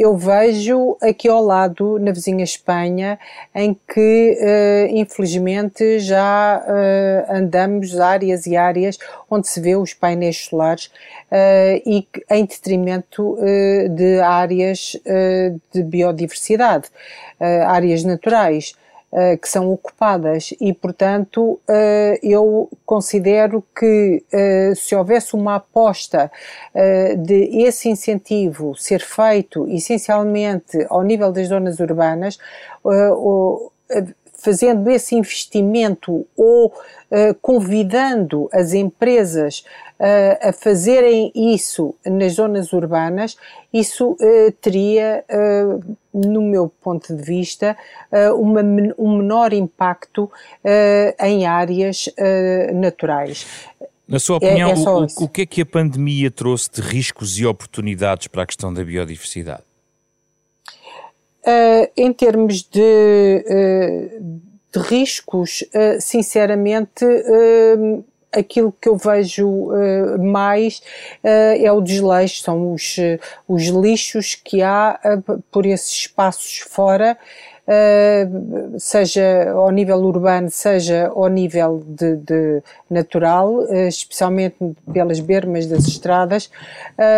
eu 0.00 0.16
vejo 0.16 0.96
aqui 1.02 1.28
ao 1.28 1.44
lado, 1.44 1.98
na 1.98 2.10
vizinha 2.10 2.42
Espanha, 2.42 3.18
em 3.54 3.74
que 3.74 4.38
uh, 4.40 4.96
infelizmente 4.96 5.98
já 5.98 6.64
uh, 6.64 7.36
andamos 7.36 8.00
áreas 8.00 8.46
e 8.46 8.56
áreas 8.56 8.98
onde 9.30 9.46
se 9.46 9.60
vê 9.60 9.76
os 9.76 9.92
painéis 9.92 10.46
solares 10.46 10.86
uh, 10.86 11.82
e 11.84 12.08
em 12.30 12.46
detrimento 12.46 13.36
de 13.90 14.20
áreas 14.20 14.96
de 15.72 15.82
biodiversidade, 15.82 16.88
áreas 17.66 18.02
naturais. 18.02 18.74
Uh, 19.12 19.36
que 19.38 19.48
são 19.48 19.68
ocupadas. 19.72 20.54
E, 20.60 20.72
portanto, 20.72 21.58
uh, 21.68 22.18
eu 22.22 22.70
considero 22.86 23.60
que 23.76 24.22
uh, 24.32 24.76
se 24.76 24.94
houvesse 24.94 25.34
uma 25.34 25.56
aposta 25.56 26.30
de 27.18 27.64
esse 27.64 27.88
incentivo 27.88 28.76
ser 28.76 29.00
feito 29.00 29.68
essencialmente 29.68 30.86
ao 30.88 31.02
nível 31.02 31.32
das 31.32 31.48
zonas 31.48 31.80
urbanas, 31.80 32.38
fazendo 34.32 34.88
esse 34.88 35.16
investimento 35.16 36.24
ou 36.36 36.72
convidando 37.42 38.48
as 38.52 38.72
empresas 38.72 39.64
uh, 40.00 40.48
a 40.48 40.52
fazerem 40.52 41.30
isso 41.34 41.94
nas 42.04 42.32
zonas 42.32 42.72
urbanas, 42.72 43.36
isso 43.72 44.12
uh, 44.12 44.52
teria, 44.60 45.24
uh, 45.30 45.96
no 46.12 46.42
meu 46.42 46.72
ponto 46.82 47.14
de 47.14 47.22
vista, 47.22 47.76
uma, 48.36 48.62
um 48.98 49.18
menor 49.18 49.52
impacto 49.52 50.28
em 51.20 51.46
áreas 51.46 52.08
naturais. 52.74 53.46
Na 54.08 54.18
sua 54.18 54.38
opinião, 54.38 54.70
é, 54.70 54.72
é 54.72 54.76
o, 54.76 55.06
o, 55.24 55.28
que 55.28 55.42
é 55.42 55.46
que 55.46 55.60
a 55.60 55.66
pandemia 55.66 56.32
trouxe 56.32 56.68
de 56.68 56.80
riscos 56.80 57.38
e 57.38 57.46
oportunidades 57.46 58.26
para 58.26 58.42
a 58.42 58.46
questão 58.46 58.74
da 58.74 58.82
biodiversidade? 58.82 59.62
Uh, 61.46 61.88
em 61.96 62.12
termos 62.12 62.62
de, 62.62 62.80
uh, 62.80 64.40
de 64.72 64.80
riscos, 64.80 65.62
uh, 65.62 66.00
sinceramente, 66.00 67.04
aquilo 68.32 68.72
que 68.80 68.88
eu 68.88 68.96
vejo 68.96 69.48
uh, 69.48 70.22
mais 70.22 70.78
uh, 71.24 71.64
é 71.64 71.70
o 71.72 71.80
desleixo, 71.80 72.42
são 72.42 72.72
os, 72.72 72.96
uh, 72.98 73.18
os 73.48 73.64
lixos 73.66 74.34
que 74.34 74.62
há 74.62 74.98
por 75.50 75.66
esses 75.66 75.90
espaços 75.90 76.58
fora, 76.58 77.16
seja 78.78 79.52
ao 79.52 79.70
nível 79.70 79.98
urbano, 79.98 80.50
seja 80.50 81.06
ao 81.14 81.28
nível 81.28 81.84
de, 81.86 82.16
de 82.16 82.62
natural, 82.90 83.62
especialmente 83.86 84.56
pelas 84.92 85.20
bermas 85.20 85.66
das 85.66 85.86
estradas. 85.86 86.50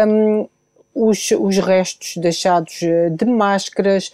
Um, 0.07 0.47
os, 0.94 1.30
os 1.32 1.58
restos 1.58 2.16
deixados 2.16 2.80
de 3.16 3.25
máscaras, 3.25 4.12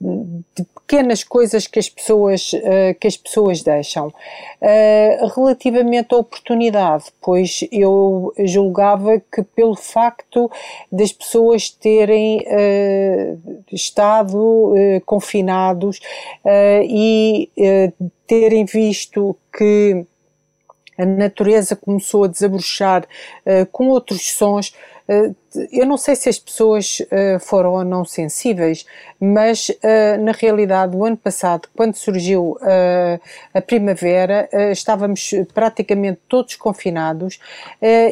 de 0.00 0.64
pequenas 0.86 1.24
coisas 1.24 1.66
que 1.66 1.78
as 1.78 1.88
pessoas, 1.88 2.52
uh, 2.52 2.94
que 3.00 3.06
as 3.06 3.16
pessoas 3.16 3.62
deixam. 3.62 4.08
Uh, 4.08 5.26
relativamente 5.34 6.14
à 6.14 6.18
oportunidade, 6.18 7.04
pois 7.20 7.66
eu 7.72 8.32
julgava 8.44 9.20
que 9.20 9.42
pelo 9.42 9.74
facto 9.74 10.50
das 10.92 11.12
pessoas 11.12 11.70
terem 11.70 12.40
uh, 12.40 13.64
estado 13.72 14.74
confinados 15.06 16.00
e 16.84 17.50
terem 18.26 18.64
visto 18.64 19.36
que 19.56 20.04
a 20.98 21.04
natureza 21.04 21.74
começou 21.76 22.24
a 22.24 22.28
desabrochar 22.28 23.06
com 23.72 23.88
outros 23.88 24.32
sons, 24.32 24.74
eu 25.70 25.86
não 25.86 25.96
sei 25.96 26.16
se 26.16 26.28
as 26.28 26.38
pessoas 26.38 26.98
uh, 27.00 27.38
foram 27.38 27.72
ou 27.74 27.84
não 27.84 28.04
sensíveis, 28.04 28.84
mas 29.20 29.68
uh, 29.68 30.22
na 30.22 30.32
realidade, 30.32 30.96
o 30.96 31.04
ano 31.04 31.16
passado, 31.16 31.68
quando 31.76 31.94
surgiu 31.94 32.58
a 33.52 33.60
primavera, 33.60 34.48
estávamos 34.72 35.30
praticamente 35.52 36.20
todos 36.28 36.54
confinados 36.56 37.38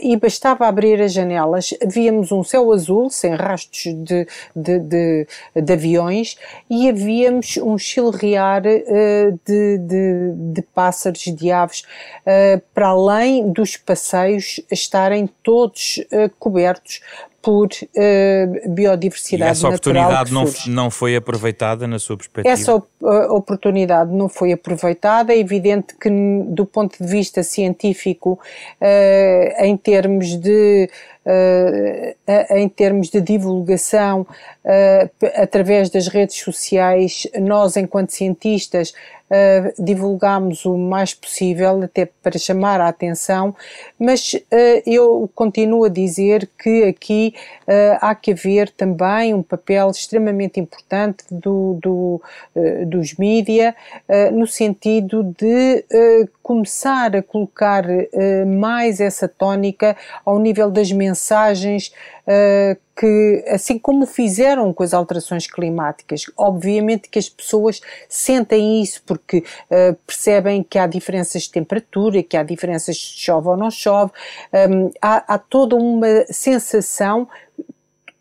e 0.03 0.17
bastava 0.17 0.67
abrir 0.67 1.01
as 1.01 1.13
janelas, 1.13 1.75
víamos 1.87 2.33
um 2.33 2.43
céu 2.43 2.73
azul, 2.73 3.11
sem 3.11 3.35
rastros 3.35 3.95
de, 4.05 4.27
de, 4.55 4.79
de, 4.79 5.27
de 5.55 5.73
aviões, 5.73 6.37
e 6.69 6.89
havíamos 6.89 7.57
um 7.59 7.77
chilrear 7.77 8.63
de, 8.63 9.79
de, 9.79 10.33
de, 10.35 10.63
pássaros, 10.63 11.23
de 11.23 11.51
aves, 11.51 11.83
para 12.75 12.89
além 12.89 13.51
dos 13.53 13.77
passeios 13.77 14.61
estarem 14.71 15.29
todos 15.43 16.01
cobertos 16.39 16.82
por 17.43 17.67
uh, 17.67 18.71
biodiversidade 18.71 19.51
e 19.51 19.51
essa 19.51 19.67
oportunidade 19.67 20.33
não, 20.33 20.45
não 20.69 20.91
foi 20.91 21.17
aproveitada 21.17 21.89
na 21.89 21.99
sua 21.99 22.17
perspectiva? 22.17 22.53
Essa 22.55 22.75
op 22.75 22.87
oportunidade 23.31 24.12
não 24.12 24.29
foi 24.29 24.53
aproveitada. 24.53 25.33
É 25.33 25.39
evidente 25.39 25.97
que, 26.01 26.09
do 26.47 26.65
ponto 26.65 27.03
de 27.03 27.11
vista 27.11 27.43
científico, 27.43 28.39
uh, 28.81 29.65
em 29.65 29.77
termos 29.77 30.37
de 30.37 30.89
Uh, 31.25 32.17
em 32.57 32.69
termos 32.69 33.09
de 33.09 33.21
divulgação 33.21 34.27
através 35.37 35.89
das 35.89 36.09
redes 36.09 36.37
sociais, 36.41 37.29
nós, 37.41 37.77
enquanto 37.77 38.11
cientistas, 38.11 38.93
uh, 39.33 39.83
divulgámos 39.83 40.65
o 40.67 40.77
mais 40.77 41.15
possível, 41.15 41.83
até 41.83 42.05
para 42.05 42.39
chamar 42.39 42.81
a 42.81 42.89
atenção, 42.89 43.55
mas 43.99 44.35
uh, 44.35 44.83
eu 44.87 45.29
continuo 45.35 45.85
a 45.85 45.89
dizer 45.89 46.49
que 46.62 46.85
aqui 46.85 47.35
uh, 47.62 47.99
há 48.01 48.15
que 48.15 48.33
haver 48.33 48.71
também 48.71 49.33
um 49.33 49.43
papel 49.43 49.91
extremamente 49.91 50.61
importante 50.61 51.25
do, 51.31 51.79
do 51.83 52.23
dos 52.87 53.15
mídia, 53.15 53.75
no 54.33 54.47
sentido 54.47 55.23
de 55.23 55.85
começar 56.43 57.17
a 57.17 57.23
colocar 57.23 57.85
mais 58.47 59.01
essa 59.01 59.27
tónica 59.27 59.97
ao 60.25 60.39
nível 60.39 60.71
das 60.71 60.93
mensagens 60.93 61.93
que, 63.03 63.45
assim 63.49 63.81
como 63.81 64.07
fizeram 64.07 64.73
com 64.73 64.85
as 64.85 64.95
alterações 64.95 65.49
climáticas, 65.49 66.27
obviamente 66.37 67.09
que 67.09 67.19
as 67.19 67.29
pessoas 67.29 67.81
sentem 68.09 68.81
isso 68.81 69.03
porque 69.05 69.39
uh, 69.39 69.97
percebem 70.07 70.63
que 70.63 70.79
há 70.79 70.87
diferenças 70.87 71.43
de 71.43 71.51
temperatura, 71.51 72.23
que 72.23 72.37
há 72.37 72.45
diferenças 72.45 72.95
de 72.95 73.19
chove 73.19 73.49
ou 73.49 73.57
não 73.57 73.73
chove, 73.73 74.13
um, 74.71 74.93
há, 75.03 75.35
há 75.35 75.37
toda 75.37 75.75
uma 75.75 76.25
sensação 76.31 77.29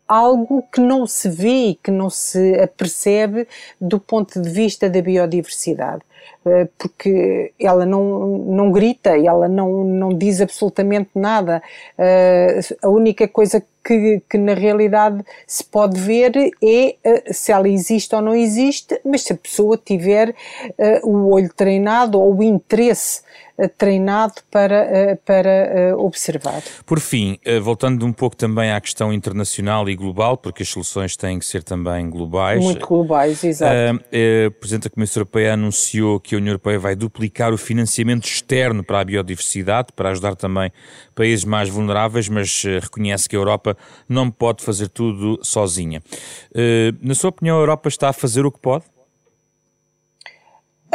algo 0.08 0.64
que 0.72 0.80
não 0.80 1.06
se 1.06 1.28
vê 1.28 1.68
e 1.68 1.74
que 1.76 1.92
não 1.92 2.10
se 2.10 2.66
percebe 2.76 3.46
do 3.80 4.00
ponto 4.00 4.42
de 4.42 4.50
vista 4.50 4.90
da 4.90 5.00
biodiversidade. 5.00 6.02
Eh, 6.44 6.68
porque 6.76 7.52
ela 7.58 7.86
não, 7.86 8.26
não 8.38 8.72
grita, 8.72 9.16
ela 9.16 9.48
não, 9.48 9.84
não 9.84 10.08
diz 10.10 10.40
absolutamente 10.40 11.10
nada. 11.14 11.62
Eh, 11.96 12.60
a 12.82 12.88
única 12.88 13.28
coisa 13.28 13.62
que, 13.84 14.22
que, 14.28 14.38
na 14.38 14.54
realidade 14.54 15.24
se 15.46 15.64
pode 15.64 16.00
ver 16.00 16.32
é 16.62 16.96
uh, 17.04 17.32
se 17.32 17.52
ela 17.52 17.68
existe 17.68 18.14
ou 18.14 18.22
não 18.22 18.34
existe, 18.34 19.00
mas 19.04 19.22
se 19.22 19.32
a 19.32 19.36
pessoa 19.36 19.76
tiver 19.76 20.30
uh, 20.30 21.08
o 21.08 21.32
olho 21.32 21.52
treinado 21.54 22.20
ou 22.20 22.36
o 22.36 22.42
interesse 22.42 23.22
uh, 23.58 23.68
treinado 23.76 24.34
para, 24.50 25.18
para 25.24 25.96
observar. 25.98 26.62
Por 26.86 27.00
fim, 27.00 27.38
voltando 27.62 28.06
um 28.06 28.12
pouco 28.12 28.36
também 28.36 28.72
à 28.72 28.80
questão 28.80 29.12
internacional 29.12 29.88
e 29.88 29.96
global, 29.96 30.36
porque 30.36 30.62
as 30.62 30.68
soluções 30.68 31.16
têm 31.16 31.38
que 31.38 31.44
ser 31.44 31.62
também 31.62 32.08
globais. 32.08 32.62
Muito 32.62 32.86
globais, 32.86 33.42
exato. 33.44 34.02
o 34.48 34.50
Presidente 34.52 34.84
da 34.84 34.90
Comissão 34.90 35.20
Europeia 35.20 35.54
anunciou 35.54 36.20
que 36.20 36.34
a 36.34 36.38
União 36.38 36.52
Europeia 36.52 36.78
vai 36.78 36.96
duplicar 36.96 37.52
o 37.52 37.58
financiamento 37.58 38.24
externo 38.24 38.82
para 38.82 39.00
a 39.00 39.04
biodiversidade, 39.04 39.88
para 39.94 40.10
ajudar 40.10 40.34
também 40.36 40.72
países 41.12 41.44
mais 41.44 41.68
vulneráveis, 41.68 42.28
mas 42.28 42.64
reconhece 42.80 43.28
que 43.28 43.36
a 43.36 43.38
Europa 43.38 43.76
não 44.08 44.30
pode 44.30 44.64
fazer 44.64 44.88
tudo 44.88 45.38
sozinha. 45.42 46.02
Uh, 46.50 46.96
na 47.00 47.14
sua 47.14 47.30
opinião, 47.30 47.56
a 47.56 47.60
Europa 47.60 47.88
está 47.88 48.08
a 48.08 48.12
fazer 48.12 48.44
o 48.44 48.50
que 48.50 48.58
pode? 48.58 48.84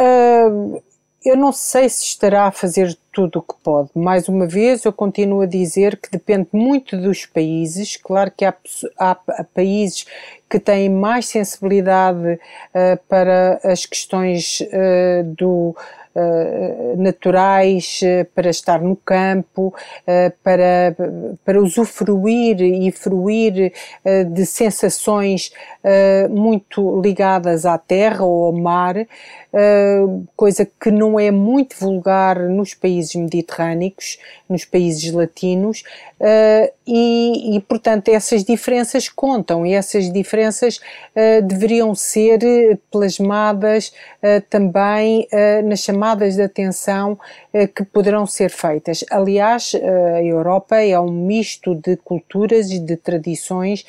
Uh, 0.00 0.80
eu 1.24 1.36
não 1.36 1.52
sei 1.52 1.88
se 1.88 2.04
estará 2.04 2.46
a 2.46 2.52
fazer 2.52 2.96
tudo 3.12 3.40
o 3.40 3.42
que 3.42 3.54
pode. 3.62 3.90
Mais 3.94 4.28
uma 4.28 4.46
vez, 4.46 4.84
eu 4.84 4.92
continuo 4.92 5.40
a 5.40 5.46
dizer 5.46 5.96
que 5.96 6.10
depende 6.10 6.48
muito 6.52 6.96
dos 6.96 7.26
países. 7.26 7.96
Claro 7.96 8.30
que 8.34 8.44
há, 8.44 8.54
há 8.96 9.14
países 9.52 10.06
que 10.48 10.60
têm 10.60 10.88
mais 10.88 11.26
sensibilidade 11.26 12.34
uh, 12.34 12.98
para 13.08 13.60
as 13.64 13.84
questões 13.84 14.60
uh, 14.60 15.24
do 15.36 15.76
eh, 15.76 15.97
naturais 16.96 18.00
eh, 18.02 18.24
para 18.34 18.50
estar 18.50 18.80
no 18.80 18.96
campo, 18.96 19.74
eh, 20.06 20.32
para, 20.42 20.96
para 21.44 21.60
usufruir 21.60 22.60
e 22.60 22.90
fruir 22.90 23.72
de 24.30 24.46
sensações 24.46 25.52
muito 26.30 27.00
ligadas 27.00 27.64
à 27.64 27.78
terra 27.78 28.24
ou 28.24 28.46
ao 28.46 28.52
mar, 28.52 28.96
coisa 30.36 30.68
que 30.78 30.90
não 30.90 31.18
é 31.18 31.30
muito 31.30 31.76
vulgar 31.78 32.38
nos 32.38 32.74
países 32.74 33.14
mediterrâneos, 33.14 34.18
nos 34.48 34.64
países 34.64 35.10
latinos, 35.12 35.82
e, 36.86 37.56
e 37.56 37.60
portanto 37.60 38.08
essas 38.08 38.44
diferenças 38.44 39.08
contam 39.08 39.64
e 39.64 39.72
essas 39.72 40.12
diferenças 40.12 40.80
deveriam 41.46 41.94
ser 41.94 42.40
plasmadas 42.90 43.92
também 44.50 45.26
nas 45.64 45.80
chamadas 45.80 46.34
de 46.34 46.42
atenção 46.42 47.18
que 47.74 47.84
poderão 47.84 48.26
ser 48.26 48.50
feitas. 48.50 49.04
Aliás, 49.10 49.72
a 49.74 50.22
Europa 50.22 50.76
é 50.76 50.98
um 50.98 51.10
misto 51.10 51.74
de 51.74 51.96
culturas 51.96 52.70
e 52.70 52.78
de 52.78 52.96
tradições 52.96 53.84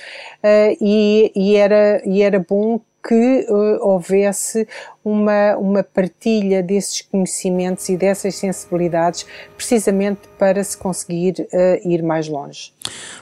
e, 0.79 1.31
e, 1.35 1.55
era, 1.55 2.01
e 2.05 2.21
era 2.21 2.39
bom 2.39 2.79
que 3.07 3.45
uh, 3.49 3.87
houvesse 3.87 4.67
uma, 5.03 5.55
uma 5.57 5.83
partilha 5.83 6.61
desses 6.61 7.01
conhecimentos 7.01 7.87
e 7.89 7.97
dessas 7.97 8.35
sensibilidades, 8.35 9.25
precisamente 9.55 10.21
para 10.37 10.63
se 10.63 10.77
conseguir 10.77 11.47
uh, 11.53 11.87
ir 11.87 12.03
mais 12.03 12.27
longe. 12.27 12.73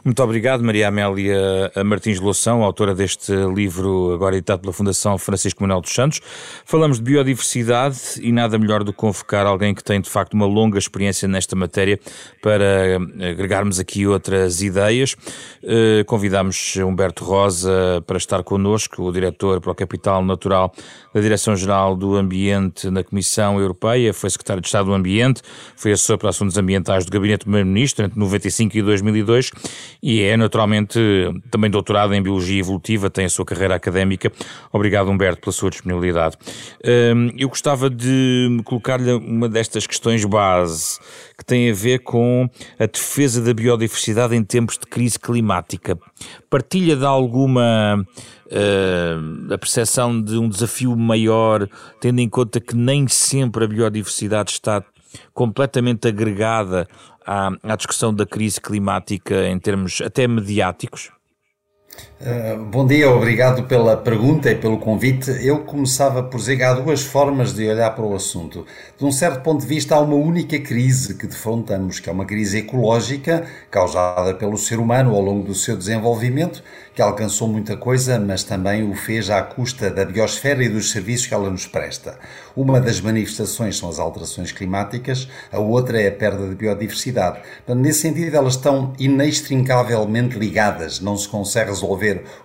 Muito 0.04 0.22
obrigado, 0.24 0.64
Maria 0.64 0.88
Amélia 0.88 1.72
Martins 1.86 2.20
Loução, 2.20 2.64
autora 2.64 2.96
deste 2.96 3.32
livro, 3.54 4.14
agora 4.14 4.36
editado 4.36 4.62
pela 4.62 4.74
Fundação 4.74 5.18
Francisco 5.18 5.62
Manuel 5.62 5.82
dos 5.82 5.94
Santos. 5.94 6.22
Falamos 6.66 6.98
de 6.98 7.04
biodiversidade 7.04 7.98
e 8.22 8.32
nada 8.32 8.58
melhor 8.58 8.84
do 8.84 8.92
que 8.92 8.98
convocar 8.98 9.46
alguém 9.46 9.74
que 9.74 9.84
tem, 9.84 10.00
de 10.00 10.10
facto, 10.10 10.34
uma 10.34 10.46
longa 10.46 10.80
experiência 10.80 11.28
nesta 11.28 11.56
matéria 11.56 12.00
para 12.42 12.98
agregarmos 13.32 13.80
aqui 13.80 14.08
outras 14.08 14.62
ideias. 14.62 15.16
Uh, 15.64 16.06
convidamos 16.06 16.76
Humberto 16.78 17.24
Rosa 17.24 18.04
para 18.06 18.18
estar 18.18 18.44
connosco, 18.44 19.04
o 19.04 19.12
diretor 19.12 19.60
para 19.60 19.72
o 19.72 19.76
Capital 19.76 20.24
Natural 20.24 20.72
da 21.14 21.20
Direção-Geral 21.20 21.67
do 21.98 22.16
Ambiente 22.16 22.90
na 22.90 23.04
Comissão 23.04 23.60
Europeia, 23.60 24.14
foi 24.14 24.30
secretário 24.30 24.62
de 24.62 24.68
Estado 24.68 24.86
do 24.86 24.94
Ambiente, 24.94 25.42
foi 25.76 25.92
assessor 25.92 26.18
para 26.18 26.30
assuntos 26.30 26.58
ambientais 26.58 27.06
do 27.06 27.12
Gabinete 27.12 27.40
do 27.40 27.44
Primeiro-Ministro 27.46 28.06
entre 28.06 28.20
95 28.20 28.78
e 28.78 28.82
2002 28.82 29.52
e 30.02 30.22
é 30.22 30.38
naturalmente 30.38 31.00
também 31.52 31.70
doutorado 31.70 32.14
em 32.14 32.22
Biologia 32.22 32.60
Evolutiva, 32.60 33.10
tem 33.10 33.26
a 33.26 33.30
sua 33.30 33.46
carreira 33.46 33.76
académica. 33.76 34.32
Obrigado, 34.72 35.10
Humberto, 35.10 35.42
pela 35.42 35.52
sua 35.52 35.70
disponibilidade. 35.70 36.38
Hum, 36.84 37.32
eu 37.38 37.50
gostava 37.50 37.90
de 37.90 38.62
colocar-lhe 38.64 39.12
uma 39.14 39.50
destas 39.50 39.86
questões 39.86 40.24
base 40.26 41.00
que 41.38 41.46
tem 41.46 41.70
a 41.70 41.74
ver 41.74 42.00
com 42.00 42.50
a 42.80 42.86
defesa 42.86 43.42
da 43.42 43.54
biodiversidade 43.54 44.36
em 44.36 44.44
tempos 44.44 44.78
de 44.78 44.88
crise 44.88 45.20
climática. 45.20 45.98
Partilha 46.50 46.96
de 46.96 47.06
alguma 47.06 48.06
uh, 48.52 49.54
a 49.54 49.58
percepção 49.58 50.22
de 50.22 50.38
um 50.38 50.50
desafio 50.50 50.96
maior, 50.96 51.68
tendo 52.00 52.20
em 52.20 52.30
conta 52.30 52.60
que 52.60 52.76
nem 52.76 53.08
sempre 53.08 53.66
a 53.66 53.68
biodiversidade 53.68 54.52
está 54.52 54.84
completamente 55.34 56.08
agregada 56.08 56.88
à, 57.26 57.50
à 57.64 57.76
discussão 57.76 58.14
da 58.14 58.26
crise 58.26 58.60
climática 58.60 59.48
em 59.48 59.60
termos 59.60 60.02
até 60.02 60.28
mediáticos? 60.28 61.12
Uh, 62.20 62.66
bom 62.66 62.84
dia, 62.84 63.12
obrigado 63.12 63.64
pela 63.68 63.96
pergunta 63.96 64.50
e 64.50 64.56
pelo 64.56 64.80
convite. 64.80 65.30
Eu 65.46 65.60
começava 65.60 66.24
por 66.24 66.38
dizer 66.38 66.58
que 66.58 66.64
há 66.64 66.74
duas 66.74 67.04
formas 67.04 67.54
de 67.54 67.68
olhar 67.68 67.92
para 67.92 68.04
o 68.04 68.16
assunto. 68.16 68.66
De 68.98 69.06
um 69.06 69.12
certo 69.12 69.42
ponto 69.42 69.62
de 69.62 69.68
vista, 69.68 69.96
há 69.96 70.00
uma 70.00 70.16
única 70.16 70.60
crise 70.60 71.14
que 71.14 71.28
defrontamos, 71.28 72.00
que 72.00 72.10
é 72.10 72.12
uma 72.12 72.26
crise 72.26 72.58
ecológica 72.58 73.46
causada 73.70 74.34
pelo 74.34 74.58
ser 74.58 74.80
humano 74.80 75.14
ao 75.14 75.22
longo 75.22 75.46
do 75.46 75.54
seu 75.54 75.78
desenvolvimento, 75.78 76.64
que 76.96 77.04
alcançou 77.04 77.48
muita 77.48 77.78
coisa, 77.78 78.20
mas 78.20 78.44
também 78.44 78.82
o 78.90 78.96
fez 78.96 79.30
à 79.30 79.44
custa 79.44 79.92
da 79.92 80.04
biosfera 80.04 80.64
e 80.64 80.70
dos 80.70 80.90
serviços 80.90 81.28
que 81.28 81.34
ela 81.36 81.52
nos 81.52 81.68
presta. 81.68 82.18
Uma 82.56 82.82
das 82.82 83.00
manifestações 83.00 83.78
são 83.78 83.90
as 83.90 84.00
alterações 84.00 84.52
climáticas, 84.52 85.30
a 85.52 85.60
outra 85.60 86.02
é 86.02 86.08
a 86.08 86.12
perda 86.12 86.48
de 86.50 86.56
biodiversidade. 86.56 87.42
nesse 87.68 88.00
sentido, 88.00 88.36
elas 88.36 88.56
estão 88.56 88.94
inextricavelmente 88.98 90.40
ligadas, 90.40 91.00
não 91.00 91.16
se 91.16 91.30
consegue 91.30 91.70
resolver 91.70 91.87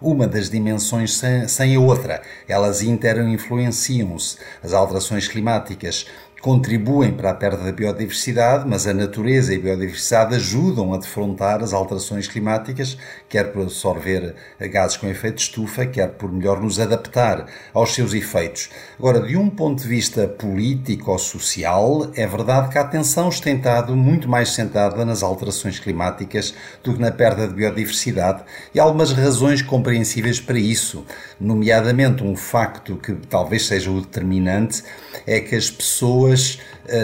uma 0.01 0.27
das 0.27 0.51
dimensões 0.51 1.15
sem, 1.15 1.49
sem 1.49 1.77
a 1.77 1.81
outra. 1.81 2.23
Elas 2.49 2.83
interinfluenciam-se. 2.83 4.37
As 4.63 4.73
alterações 4.73 5.29
climáticas 5.29 6.07
contribuem 6.43 7.13
para 7.13 7.31
a 7.31 7.35
perda 7.35 7.63
da 7.63 7.71
biodiversidade, 7.71 8.69
mas 8.69 8.85
a 8.87 8.93
natureza 8.93 9.55
e 9.55 9.59
a 9.59 9.61
biodiversidade 9.61 10.35
ajudam 10.35 10.93
a 10.93 10.99
defrontar 10.99 11.63
as 11.63 11.73
alterações 11.73 12.27
climáticas, 12.27 12.99
quer 13.33 13.51
por 13.51 13.63
absorver 13.63 14.35
gases 14.61 14.99
com 14.99 15.09
efeito 15.09 15.37
de 15.37 15.43
estufa, 15.45 15.87
quer 15.87 16.09
por 16.11 16.31
melhor 16.31 16.61
nos 16.61 16.79
adaptar 16.79 17.47
aos 17.73 17.95
seus 17.95 18.13
efeitos. 18.13 18.69
Agora, 18.99 19.23
de 19.23 19.39
um 19.39 19.49
ponto 19.49 19.83
de 19.83 19.89
vista 19.89 20.29
político 20.29 21.11
ou 21.11 21.19
social, 21.19 22.11
é 22.15 22.27
verdade 22.27 22.69
que 22.69 22.77
a 22.77 22.83
atenção 22.83 23.31
estado 23.31 23.97
muito 23.97 24.29
mais 24.29 24.51
centrada 24.51 25.03
nas 25.07 25.23
alterações 25.23 25.79
climáticas 25.79 26.55
do 26.85 26.93
que 26.93 27.01
na 27.01 27.11
perda 27.11 27.49
de 27.49 27.55
biodiversidade 27.55 28.43
e 28.75 28.79
há 28.79 28.83
algumas 28.83 29.13
razões 29.13 29.63
compreensíveis 29.63 30.39
para 30.39 30.59
isso, 30.59 31.07
nomeadamente 31.41 32.23
um 32.23 32.37
facto 32.37 32.97
que 32.97 33.15
talvez 33.15 33.67
seja 33.67 33.91
o 33.91 34.03
determinante 34.03 34.85
é 35.27 35.41
que 35.41 35.57
as 35.57 35.71
pessoas 35.71 36.59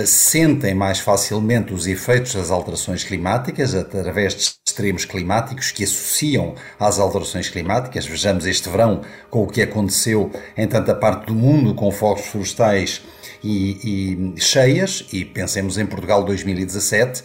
sentem 0.07 0.75
mais 0.75 0.99
facilmente 0.99 1.73
os 1.73 1.87
efeitos 1.87 2.35
das 2.35 2.51
alterações 2.51 3.05
climáticas 3.05 3.75
através 3.75 4.35
de 4.35 4.53
extremos 4.67 5.05
climáticos 5.05 5.71
que 5.71 5.85
associam 5.85 6.55
às 6.79 6.99
alterações 6.99 7.49
climáticas. 7.49 8.07
Vejamos 8.07 8.47
este 8.47 8.69
verão 8.69 9.03
com 9.31 9.43
o 9.43 9.47
que 9.47 9.63
aconteceu 9.63 10.31
em 10.57 10.67
tanta 10.67 10.95
parte 10.95 11.27
do 11.27 11.35
mundo 11.35 11.75
com 11.75 11.91
fogos 11.91 12.27
florestais 12.27 13.03
e, 13.43 14.35
e 14.37 14.41
cheias, 14.41 15.07
e 15.13 15.25
pensemos 15.25 15.79
em 15.79 15.87
Portugal 15.87 16.25
2017 16.25 17.23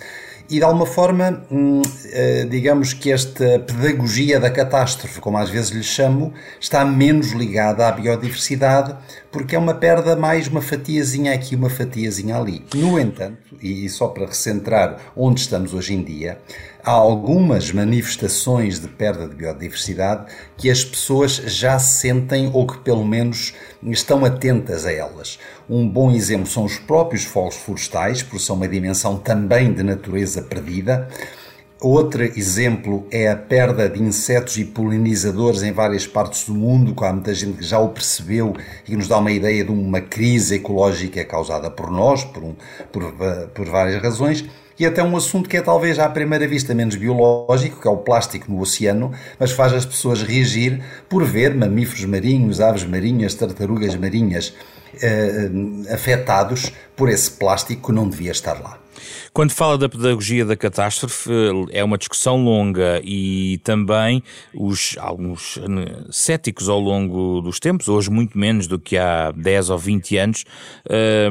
e 0.49 0.58
de 0.58 0.63
alguma 0.63 0.86
forma, 0.86 1.43
hum, 1.49 1.82
eh, 2.12 2.45
digamos 2.49 2.93
que 2.93 3.12
esta 3.12 3.60
pedagogia 3.60 4.39
da 4.39 4.49
catástrofe, 4.49 5.19
como 5.19 5.38
às 5.38 5.49
vezes 5.49 5.71
lhe 5.71 5.84
chamo, 5.84 6.34
está 6.60 6.84
menos 6.84 7.32
ligada 7.32 7.88
à 7.88 7.91
biodiversidade, 7.91 8.95
porque 9.32 9.56
é 9.56 9.60
uma 9.60 9.73
perda 9.73 10.15
mais 10.15 10.47
uma 10.47 10.62
fatiazinha 10.62 11.34
aqui, 11.34 11.56
uma 11.56 11.69
fatiazinha 11.69 12.38
ali. 12.38 12.65
No 12.75 12.99
entanto, 12.99 13.58
e 13.62 13.88
só 13.89 14.08
para 14.08 14.25
recentrar 14.25 14.99
onde 15.15 15.41
estamos 15.41 15.73
hoje 15.73 15.93
em 15.93 16.03
dia, 16.03 16.38
há 16.84 16.91
algumas 16.91 17.72
manifestações 17.72 18.80
de 18.80 18.88
perda 18.88 19.28
de 19.28 19.36
biodiversidade 19.36 20.26
que 20.58 20.69
as 20.69 20.84
pessoas 20.84 21.36
já 21.38 21.80
sentem 21.80 22.50
ou 22.54 22.67
que 22.67 22.78
pelo 22.80 23.06
menos 23.06 23.54
estão 23.84 24.26
atentas 24.26 24.86
a 24.86 24.91
elas. 24.91 25.39
Um 25.69 25.88
bom 25.88 26.12
exemplo 26.12 26.46
são 26.46 26.65
os 26.65 26.78
próprios 26.78 27.24
fogos 27.24 27.56
florestais, 27.56 28.22
porque 28.22 28.43
são 28.43 28.58
uma 28.58 28.67
dimensão 28.67 29.17
também 29.17 29.74
de 29.74 29.82
natureza 29.82 30.41
perdida. 30.41 31.08
Outro 31.80 32.24
exemplo 32.24 33.06
é 33.12 33.30
a 33.30 33.36
perda 33.36 33.89
de 33.89 34.02
insetos 34.02 34.58
e 34.58 34.63
polinizadores 34.63 35.63
em 35.63 35.72
várias 35.74 36.08
partes 36.08 36.46
do 36.46 36.54
mundo, 36.54 36.96
que 36.96 37.04
há 37.04 37.12
muita 37.12 37.34
gente 37.34 37.58
que 37.58 37.65
já 37.65 37.80
o 37.80 37.89
percebeu 37.89 38.56
e 38.84 38.91
que 38.91 38.96
nos 38.96 39.08
dá 39.08 39.17
uma 39.17 39.32
ideia 39.32 39.65
de 39.65 39.72
uma 39.72 40.00
crise 40.00 40.56
ecológica 40.56 41.24
causada 41.26 41.69
por 41.69 41.91
nós, 41.91 42.24
por, 42.24 42.43
um, 42.43 42.56
por, 42.91 43.12
por 43.54 43.69
várias 43.69 44.02
razões 44.02 44.46
e 44.80 44.86
até 44.86 45.04
um 45.04 45.16
assunto 45.16 45.50
que 45.50 45.58
é 45.58 45.62
talvez 45.62 46.00
à 46.00 46.10
primeira 46.10 46.48
vista 46.48 46.74
menos 46.74 46.96
biológico, 46.96 47.82
que 47.82 47.88
é 47.88 47.92
o 47.92 47.98
plástico 47.98 48.52
no 48.52 48.60
oceano, 48.60 49.12
mas 49.40 49.52
faz 49.52 49.74
as 49.74 49.86
pessoas 49.86 50.22
reagir 50.24 50.84
por 51.08 51.24
ver 51.24 51.56
mamíferos 51.56 52.06
marinhos, 52.06 52.60
aves 52.60 52.84
marinhas, 52.84 53.34
tartarugas 53.34 53.96
marinhas 53.96 54.54
eh, 55.02 55.50
afetados 55.92 56.72
por 56.96 57.10
esse 57.10 57.32
plástico 57.32 57.88
que 57.88 57.92
não 57.92 58.08
devia 58.08 58.32
estar 58.32 58.62
lá. 58.62 58.83
Quando 59.34 59.51
fala 59.51 59.77
da 59.77 59.89
pedagogia 59.89 60.45
da 60.45 60.56
catástrofe, 60.56 61.29
é 61.71 61.84
uma 61.84 61.97
discussão 61.97 62.43
longa 62.43 63.01
e 63.03 63.60
também 63.63 64.23
os, 64.53 64.95
alguns 64.99 65.60
céticos 66.12 66.69
ao 66.69 66.79
longo 66.79 67.41
dos 67.41 67.60
tempos, 67.60 67.88
hoje 67.88 68.10
muito 68.10 68.38
menos 68.38 68.67
do 68.67 68.79
que 68.79 68.97
há 68.97 69.32
10 69.32 69.69
ou 69.69 69.77
20 69.77 70.17
anos, 70.17 70.45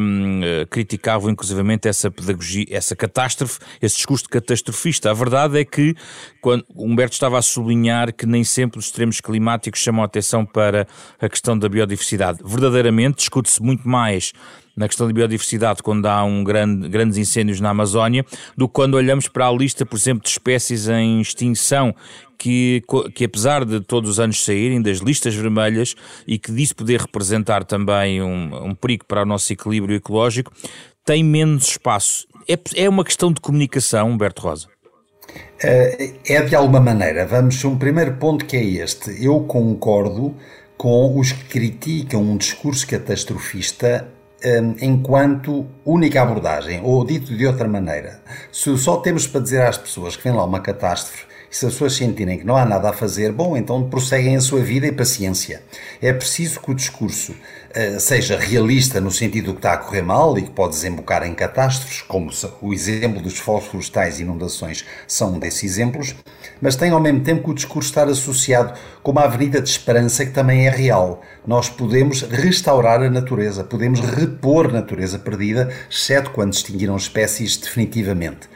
hum, 0.01 0.41
criticavam 0.71 1.31
inclusivamente 1.31 1.89
essa 1.89 2.11
pedagogia, 2.11 2.67
essa 2.71 2.97
catástrofe, 2.97 3.59
esse 3.81 3.97
discurso 3.97 4.29
catastrofista. 4.29 5.11
A 5.11 5.15
verdade 5.15 5.59
é 5.59 5.65
que, 5.65 5.95
quando 6.41 6.65
Humberto 6.75 7.15
estava 7.15 7.39
a 7.39 7.43
sublinhar 7.43 8.13
que 8.13 8.27
nem 8.27 8.45
sempre 8.45 8.79
os 8.79 8.87
extremos 8.87 9.21
climáticos 9.21 9.81
chamam 9.81 10.03
a 10.03 10.07
atenção 10.07 10.45
para 10.45 10.87
a 11.21 11.29
questão 11.29 11.59
da 11.59 11.69
biodiversidade. 11.69 12.41
Verdadeiramente, 12.45 13.17
discute-se 13.17 13.63
muito 13.63 13.89
mais 13.89 14.33
na 14.77 14.89
questão 14.89 15.07
da 15.07 15.13
biodiversidade 15.13 15.83
quando 15.83 16.07
há 16.07 16.25
um 16.25 16.43
grande, 16.43 16.89
grandes 16.89 17.19
incêndios 17.19 17.61
na 17.61 17.71
Amazónia 17.71 18.25
do 18.57 18.67
que 18.67 18.75
quando 18.75 18.95
olhamos 18.95 19.29
para 19.29 19.47
a 19.47 19.53
lista, 19.53 19.85
por 19.85 19.97
exemplo, 19.97 20.23
de 20.23 20.31
espécies 20.31 20.89
em 20.89 21.21
extinção 21.21 21.95
que, 22.43 22.83
que 23.15 23.25
apesar 23.25 23.65
de 23.65 23.81
todos 23.81 24.11
os 24.11 24.19
anos 24.19 24.45
saírem 24.45 24.83
das 24.83 24.99
listas 24.99 25.35
vermelhas 25.35 25.95
e 26.27 26.39
que 26.39 26.51
disso 26.51 26.75
poder 26.75 27.01
representar 27.01 27.65
também 27.65 28.21
um, 28.21 28.71
um 28.71 28.75
perigo 28.75 29.05
para 29.05 29.23
o 29.23 29.27
nosso 29.27 29.53
equilíbrio 29.53 29.95
ecológico, 29.95 30.53
tem 31.05 31.23
menos 31.23 31.69
espaço. 31.69 32.27
É, 32.49 32.59
é 32.75 32.89
uma 32.89 33.05
questão 33.05 33.33
de 33.33 33.41
comunicação, 33.41 34.11
Humberto 34.11 34.43
Rosa? 34.43 34.67
É, 35.63 36.15
é 36.27 36.43
de 36.43 36.57
alguma 36.57 36.81
maneira. 36.81 37.25
Vamos, 37.27 37.65
um 37.65 37.79
primeiro 37.79 38.15
ponto 38.15 38.45
que 38.45 38.57
é 38.57 38.65
este. 38.65 39.25
Eu 39.25 39.41
concordo 39.41 40.35
com 40.77 41.17
os 41.17 41.31
que 41.31 41.45
criticam 41.45 42.23
um 42.23 42.37
discurso 42.37 42.85
catastrofista 42.89 44.09
enquanto 44.81 45.67
única 45.85 46.23
abordagem, 46.23 46.81
ou 46.83 47.05
dito 47.05 47.37
de 47.37 47.47
outra 47.47 47.69
maneira, 47.69 48.21
se 48.51 48.77
só 48.77 48.97
temos 48.97 49.27
para 49.27 49.41
dizer 49.41 49.63
às 49.63 49.79
pessoas 49.79 50.17
que 50.17 50.25
vem 50.25 50.33
lá 50.33 50.45
uma 50.45 50.61
catástrofe 50.61 51.32
e 51.53 51.57
se 51.57 51.67
as 51.67 51.75
pessoas 51.75 51.93
sentirem 51.93 52.39
que 52.39 52.47
não 52.47 52.57
há 52.57 52.65
nada 52.65 52.89
a 52.89 52.93
fazer, 52.95 53.31
bom, 53.31 53.55
então 53.55 53.87
prosseguem 53.91 54.37
a 54.37 54.41
sua 54.41 54.61
vida 54.61 54.87
e 54.87 54.93
paciência. 54.93 55.63
É 56.01 56.11
preciso 56.11 56.59
que 56.59 56.71
o 56.71 56.75
discurso 56.75 57.33
uh, 57.33 58.01
seja 58.01 58.39
realista 58.39 59.03
no 59.03 59.11
sentido 59.11 59.53
que 59.53 59.59
está 59.59 59.75
a 59.75 59.77
correr 59.77 60.01
mal 60.01 60.39
e 60.39 60.43
que 60.43 60.51
pode 60.51 60.73
desembocar 60.73 61.23
em 61.25 61.35
catástrofes, 61.35 62.01
como 62.01 62.31
o 62.63 62.73
exemplo 62.73 63.21
dos 63.21 63.39
fogos 63.39 63.67
florestais 63.67 64.19
e 64.19 64.23
inundações 64.23 64.87
são 65.07 65.35
um 65.35 65.39
desses 65.39 65.65
exemplos, 65.65 66.15
mas 66.59 66.75
tem 66.75 66.91
ao 66.91 67.01
mesmo 67.01 67.21
tempo 67.21 67.45
que 67.45 67.51
o 67.51 67.55
discurso 67.55 67.91
estar 67.91 68.09
associado 68.09 68.73
com 69.03 69.11
uma 69.11 69.25
avenida 69.25 69.61
de 69.61 69.69
esperança 69.69 70.25
que 70.25 70.33
também 70.33 70.67
é 70.67 70.71
real. 70.71 71.21
Nós 71.47 71.69
podemos 71.69 72.23
restaurar 72.23 73.03
a 73.03 73.11
natureza, 73.11 73.63
podemos 73.63 74.01
repor 74.01 74.73
natureza 74.73 75.19
perdida, 75.19 75.71
exceto 75.91 76.31
quando 76.31 76.55
extinguiram 76.55 76.97
espécies 76.97 77.59
definitivamente. 77.59 78.49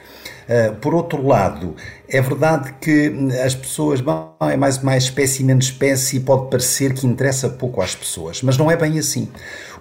Uh, 0.49 0.77
por 0.77 0.95
outro 0.95 1.27
lado, 1.27 1.75
é 2.09 2.21
verdade 2.21 2.73
que 2.81 3.13
as 3.45 3.55
pessoas, 3.55 4.01
bom, 4.01 4.37
é 4.41 4.57
mais 4.57 4.81
mais 4.81 5.05
espécie 5.05 5.43
menos 5.43 5.67
espécie, 5.67 6.21
pode 6.21 6.49
parecer 6.51 6.95
que 6.95 7.05
interessa 7.05 7.49
pouco 7.49 7.83
às 7.83 7.97
pessoas, 7.97 8.43
mas 8.43 8.57
não 8.57 8.71
é 8.71 8.77
bem 8.77 8.97
assim. 8.97 9.29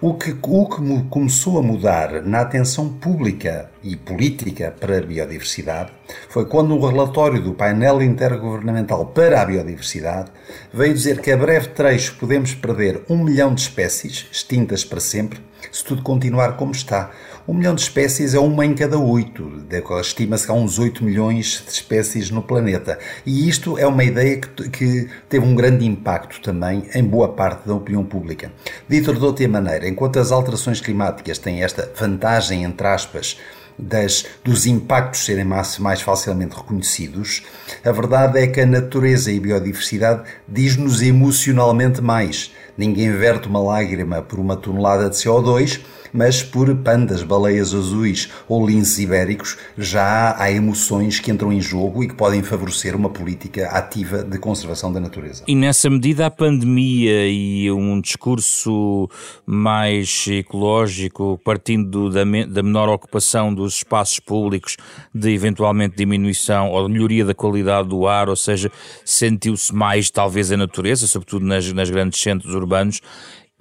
O 0.01 0.15
que, 0.15 0.35
o 0.41 0.65
que 0.67 1.03
começou 1.09 1.59
a 1.59 1.61
mudar 1.61 2.23
na 2.23 2.41
atenção 2.41 2.89
pública 2.89 3.69
e 3.83 3.95
política 3.95 4.73
para 4.77 4.97
a 4.97 5.01
biodiversidade 5.01 5.91
foi 6.29 6.45
quando 6.45 6.75
um 6.75 6.83
relatório 6.83 7.41
do 7.41 7.53
painel 7.53 8.01
intergovernamental 8.01 9.05
para 9.05 9.41
a 9.41 9.45
biodiversidade 9.45 10.31
veio 10.73 10.95
dizer 10.95 11.21
que 11.21 11.31
a 11.31 11.37
breve 11.37 11.69
trecho 11.69 12.15
podemos 12.15 12.55
perder 12.55 13.03
um 13.07 13.23
milhão 13.23 13.53
de 13.53 13.61
espécies 13.61 14.27
extintas 14.31 14.83
para 14.83 14.99
sempre 14.99 15.39
se 15.71 15.83
tudo 15.83 16.01
continuar 16.01 16.57
como 16.57 16.71
está. 16.71 17.11
Um 17.47 17.53
milhão 17.53 17.75
de 17.75 17.81
espécies 17.81 18.33
é 18.33 18.39
uma 18.39 18.65
em 18.65 18.73
cada 18.73 18.97
oito. 18.97 19.63
Estima-se 20.01 20.47
que 20.47 20.51
há 20.51 20.55
uns 20.55 20.79
8 20.79 21.03
milhões 21.03 21.63
de 21.63 21.71
espécies 21.71 22.31
no 22.31 22.41
planeta. 22.41 22.97
E 23.23 23.47
isto 23.47 23.77
é 23.77 23.85
uma 23.85 24.03
ideia 24.03 24.37
que, 24.37 24.69
que, 24.69 25.09
teve 25.29 25.45
um 25.45 25.53
grande 25.53 25.85
impacto 25.85 26.41
também 26.41 26.89
em 26.95 27.03
boa 27.03 27.29
parte 27.29 27.67
da 27.67 27.75
opinião 27.75 28.03
pública. 28.03 28.51
Dito 28.89 29.13
de 29.13 29.23
outra 29.23 29.47
maneira, 29.47 29.87
enquanto 29.87 30.17
as 30.17 30.31
alterações 30.31 30.81
climáticas 30.81 31.37
têm 31.37 31.63
esta 31.63 31.91
vantagem, 31.95 32.63
entre 32.63 32.87
aspas, 32.87 33.37
das, 33.77 34.25
dos 34.43 34.65
impactos 34.65 35.23
serem 35.23 35.45
mais, 35.45 35.77
mais 35.77 36.01
facilmente 36.01 36.55
reconhecidos, 36.55 37.43
a 37.83 37.91
verdade 37.91 38.39
é 38.39 38.47
que 38.47 38.61
a 38.61 38.65
natureza 38.65 39.31
e 39.31 39.37
a 39.37 39.41
biodiversidade 39.41 40.23
diz-nos 40.47 40.99
emocionalmente 40.99 42.01
mais. 42.01 42.51
Ninguém 42.75 43.11
verte 43.11 43.47
uma 43.47 43.61
lágrima 43.61 44.23
por 44.23 44.39
uma 44.39 44.57
tonelada 44.57 45.11
de 45.11 45.15
CO2, 45.15 45.79
mas 46.15 46.41
por 46.41 46.73
pandas, 46.77 47.21
baleias 47.21 47.73
azuis 47.73 48.29
ou 48.47 48.65
linces 48.65 48.97
ibéricos 48.99 49.57
já 49.77 50.35
há 50.41 50.49
emoções 50.51 51.19
que 51.19 51.29
entram 51.29 51.51
em 51.51 51.59
jogo 51.59 52.03
e 52.03 52.07
que 52.07 52.15
podem 52.15 52.41
favorecer 52.41 52.95
uma 52.95 53.09
política 53.09 53.67
ativa 53.67 54.23
de 54.23 54.39
conservação 54.39 54.91
da 54.91 54.99
natureza. 54.99 55.43
E 55.47 55.55
nessa 55.55 55.89
medida 55.89 56.25
a 56.25 56.31
pandemia 56.31 57.27
e 57.27 57.69
um 57.71 57.99
discurso 57.99 59.09
mais 59.45 60.25
ecológico, 60.29 61.39
partindo 61.43 62.09
da, 62.09 62.23
da 62.23 62.63
menor 62.63 62.87
ocupação 62.87 63.53
dos 63.53 63.75
espaços 63.75 64.19
públicos, 64.19 64.77
de 65.13 65.31
eventualmente 65.31 65.97
diminuição 65.97 66.71
ou 66.71 66.87
melhoria 66.87 67.25
da 67.25 67.33
qualidade 67.33 67.89
do 67.89 68.07
ar, 68.07 68.29
ou 68.29 68.35
seja, 68.35 68.71
sentiu-se 69.03 69.73
mais 69.75 70.09
talvez 70.09 70.51
a 70.51 70.57
natureza, 70.57 71.07
sobretudo 71.07 71.45
nas, 71.45 71.71
nas 71.73 71.89
grandes 71.89 72.21
centros 72.21 72.55
urbanos, 72.55 73.01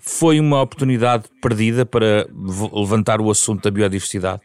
foi 0.06 0.38
uma 0.38 0.60
oportunidade 0.60 1.24
perdida 1.40 1.86
para 1.86 2.28
levantar 2.72 3.22
o 3.22 3.30
assunto 3.30 3.62
da 3.62 3.70
biodiversidade? 3.70 4.42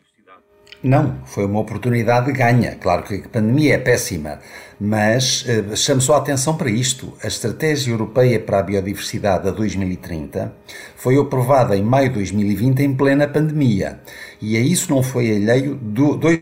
Não, 0.81 1.17
foi 1.25 1.45
uma 1.45 1.59
oportunidade 1.59 2.31
ganha. 2.31 2.75
Claro 2.75 3.03
que 3.03 3.15
a 3.15 3.27
pandemia 3.27 3.73
é 3.73 3.77
péssima, 3.77 4.39
mas 4.79 5.43
eh, 5.45 5.75
chamo 5.75 5.99
só 5.99 6.13
a 6.15 6.17
atenção 6.19 6.55
para 6.55 6.69
isto. 6.69 7.11
A 7.21 7.27
Estratégia 7.27 7.91
Europeia 7.91 8.39
para 8.39 8.59
a 8.59 8.63
Biodiversidade 8.63 9.45
a 9.49 9.51
2030 9.51 10.53
foi 10.95 11.17
aprovada 11.17 11.75
em 11.75 11.83
maio 11.83 12.07
de 12.07 12.15
2020 12.15 12.79
em 12.79 12.95
plena 12.95 13.27
pandemia. 13.27 13.99
E 14.41 14.55
a 14.55 14.61
isso 14.61 14.89
não 14.89 15.03
foi 15.03 15.29
alheio 15.35 15.75
do, 15.75 16.15
dois 16.15 16.39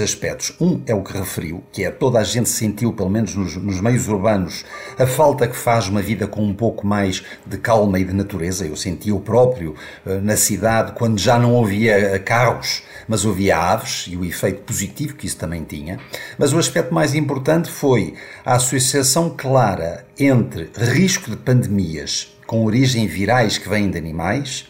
aspectos. 0.00 0.54
Um 0.60 0.82
é 0.86 0.94
o 0.94 1.02
que 1.02 1.16
referiu, 1.16 1.62
que 1.72 1.84
é 1.84 1.90
toda 1.90 2.18
a 2.18 2.24
gente 2.24 2.48
sentiu, 2.48 2.92
pelo 2.92 3.10
menos 3.10 3.34
nos, 3.34 3.56
nos, 3.56 3.80
meios 3.80 4.08
urbanos, 4.08 4.64
a 4.98 5.06
falta 5.06 5.46
que 5.46 5.56
faz 5.56 5.88
uma 5.88 6.02
vida 6.02 6.26
com 6.26 6.42
um 6.42 6.54
pouco 6.54 6.86
mais 6.86 7.22
de 7.46 7.58
calma 7.58 7.98
e 7.98 8.04
de 8.04 8.12
natureza. 8.12 8.66
Eu 8.66 8.76
senti 8.76 9.10
o 9.10 9.20
próprio 9.20 9.74
uh, 10.06 10.20
na 10.22 10.36
cidade, 10.36 10.92
quando 10.92 11.18
já 11.18 11.38
não 11.38 11.62
havia 11.62 11.92
eh, 11.92 12.18
carros, 12.18 12.82
mas 13.06 13.24
havia 13.24 13.56
aves 13.56 14.06
e 14.08 14.16
o 14.16 14.24
efeito 14.24 14.62
positivo 14.62 15.14
que 15.14 15.26
isso 15.26 15.36
também 15.36 15.64
tinha. 15.64 15.98
Mas 16.38 16.52
o 16.52 16.58
aspecto 16.58 16.94
mais 16.94 17.14
importante 17.14 17.70
foi 17.70 18.14
a 18.44 18.54
associação 18.54 19.34
clara 19.36 20.06
entre 20.18 20.70
risco 20.76 21.30
de 21.30 21.36
pandemias 21.36 22.36
com 22.46 22.64
origem 22.64 23.06
virais 23.06 23.58
que 23.58 23.68
vêm 23.68 23.90
de 23.90 23.98
animais 23.98 24.66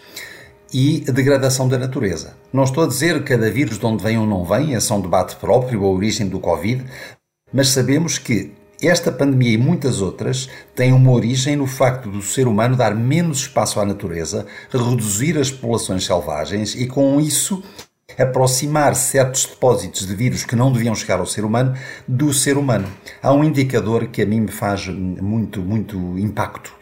e 0.73 1.05
a 1.09 1.13
degradação 1.13 1.69
da 1.69 1.79
natureza. 1.79 2.38
Não 2.51 2.65
estou 2.65 2.85
a 2.85 2.87
dizer 2.87 3.19
que 3.19 3.35
cada 3.35 3.51
vírus 3.51 3.79
de 3.79 3.85
onde 3.85 4.03
vem 4.03 4.17
ou 4.19 4.27
não 4.27 4.43
vem, 4.43 4.73
esse 4.73 4.91
é 4.91 4.95
um 4.95 5.03
debate 5.03 5.37
próprio, 5.37 5.85
a 5.85 5.89
origem 5.89 6.27
do 6.27 6.41
Covid, 6.41 6.83
mas 7.53 7.69
sabemos 7.69 8.17
que 8.17 8.53
esta 8.83 9.13
pandemia 9.13 9.53
e 9.53 9.59
muitas 9.59 10.01
outras 10.01 10.49
têm 10.75 10.93
uma 10.93 11.11
origem 11.11 11.57
no 11.57 11.67
facto 11.67 12.09
do 12.09 12.23
ser 12.23 12.49
humano 12.49 12.75
dar 12.75 12.95
menos 12.95 13.41
espaço 13.41 13.79
à 13.79 13.85
natureza, 13.85 14.47
reduzir 14.71 15.37
as 15.37 15.51
populações 15.51 16.07
selvagens 16.07 16.75
e, 16.75 16.87
com 16.87 17.21
isso, 17.21 17.63
aproximar 18.17 18.95
certos 18.95 19.45
depósitos 19.45 20.07
de 20.07 20.15
vírus 20.15 20.45
que 20.45 20.57
não 20.57 20.73
deviam 20.73 20.95
chegar 20.95 21.19
ao 21.19 21.27
ser 21.27 21.45
humano 21.45 21.75
do 22.07 22.33
ser 22.33 22.57
humano. 22.57 22.89
Há 23.23 23.31
um 23.31 23.45
indicador 23.45 24.07
que 24.07 24.23
a 24.23 24.27
mim 24.27 24.41
me 24.41 24.53
faz 24.53 24.87
muito, 24.87 25.61
muito 25.61 25.97
impacto, 26.19 26.73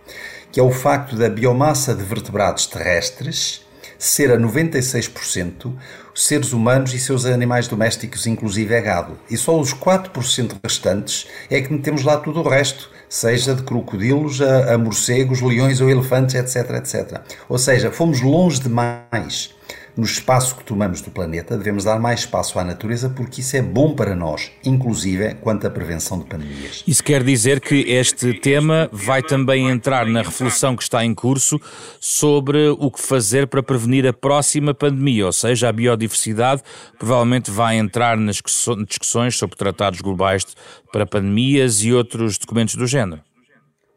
que 0.52 0.60
é 0.60 0.62
o 0.62 0.70
facto 0.70 1.16
da 1.16 1.28
biomassa 1.28 1.92
de 1.92 2.04
vertebrados 2.04 2.66
terrestres 2.66 3.65
ser 3.98 4.30
a 4.30 4.38
96% 4.38 5.72
seres 6.16 6.52
humanos 6.52 6.94
e 6.94 6.98
seus 6.98 7.26
animais 7.26 7.68
domésticos, 7.68 8.26
inclusive 8.26 8.74
é 8.74 8.80
gado. 8.80 9.18
E 9.30 9.36
só 9.36 9.58
os 9.60 9.74
4% 9.74 10.56
restantes 10.64 11.26
é 11.50 11.60
que 11.60 11.72
metemos 11.72 12.02
lá 12.02 12.16
tudo 12.16 12.40
o 12.40 12.48
resto, 12.48 12.90
seja 13.08 13.54
de 13.54 13.62
crocodilos 13.62 14.40
a, 14.40 14.74
a 14.74 14.78
morcegos, 14.78 15.42
leões 15.42 15.80
ou 15.80 15.90
elefantes, 15.90 16.34
etc, 16.34 16.70
etc. 16.76 17.20
Ou 17.48 17.58
seja, 17.58 17.90
fomos 17.90 18.22
longe 18.22 18.60
demais 18.60 19.54
no 19.96 20.04
espaço 20.04 20.56
que 20.56 20.64
tomamos 20.64 21.00
do 21.00 21.10
planeta, 21.10 21.56
devemos 21.56 21.84
dar 21.84 21.98
mais 21.98 22.20
espaço 22.20 22.58
à 22.58 22.64
natureza 22.64 23.08
porque 23.08 23.40
isso 23.40 23.56
é 23.56 23.62
bom 23.62 23.94
para 23.94 24.14
nós, 24.14 24.52
inclusive 24.64 25.34
quanto 25.36 25.66
à 25.66 25.70
prevenção 25.70 26.18
de 26.18 26.26
pandemias. 26.26 26.84
Isso 26.86 27.02
quer 27.02 27.22
dizer 27.22 27.60
que 27.60 27.76
este 27.90 28.34
tema 28.34 28.88
vai 28.92 29.22
também 29.22 29.68
entrar 29.68 30.06
na 30.06 30.22
reflexão 30.22 30.76
que 30.76 30.82
está 30.82 31.04
em 31.04 31.14
curso 31.14 31.58
sobre 31.98 32.68
o 32.68 32.90
que 32.90 33.00
fazer 33.00 33.46
para 33.46 33.62
prevenir 33.62 34.06
a 34.06 34.12
próxima 34.12 34.74
pandemia, 34.74 35.26
ou 35.26 35.32
seja, 35.32 35.68
a 35.68 35.72
biodiversidade 35.72 36.62
provavelmente 36.98 37.50
vai 37.50 37.78
entrar 37.78 38.16
nas 38.18 38.42
discussões 38.86 39.36
sobre 39.36 39.56
tratados 39.56 40.00
globais 40.00 40.44
para 40.92 41.06
pandemias 41.06 41.82
e 41.82 41.92
outros 41.92 42.36
documentos 42.36 42.74
do 42.74 42.86
género. 42.86 43.22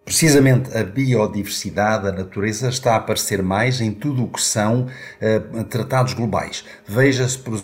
Precisamente 0.09 0.75
a 0.75 0.83
biodiversidade, 0.83 2.07
a 2.07 2.11
natureza, 2.11 2.69
está 2.69 2.93
a 2.93 2.95
aparecer 2.95 3.43
mais 3.43 3.79
em 3.79 3.91
tudo 3.91 4.23
o 4.23 4.27
que 4.27 4.41
são 4.41 4.87
uh, 4.87 5.63
tratados 5.65 6.15
globais. 6.15 6.65
Veja-se, 6.87 7.37
por 7.37 7.63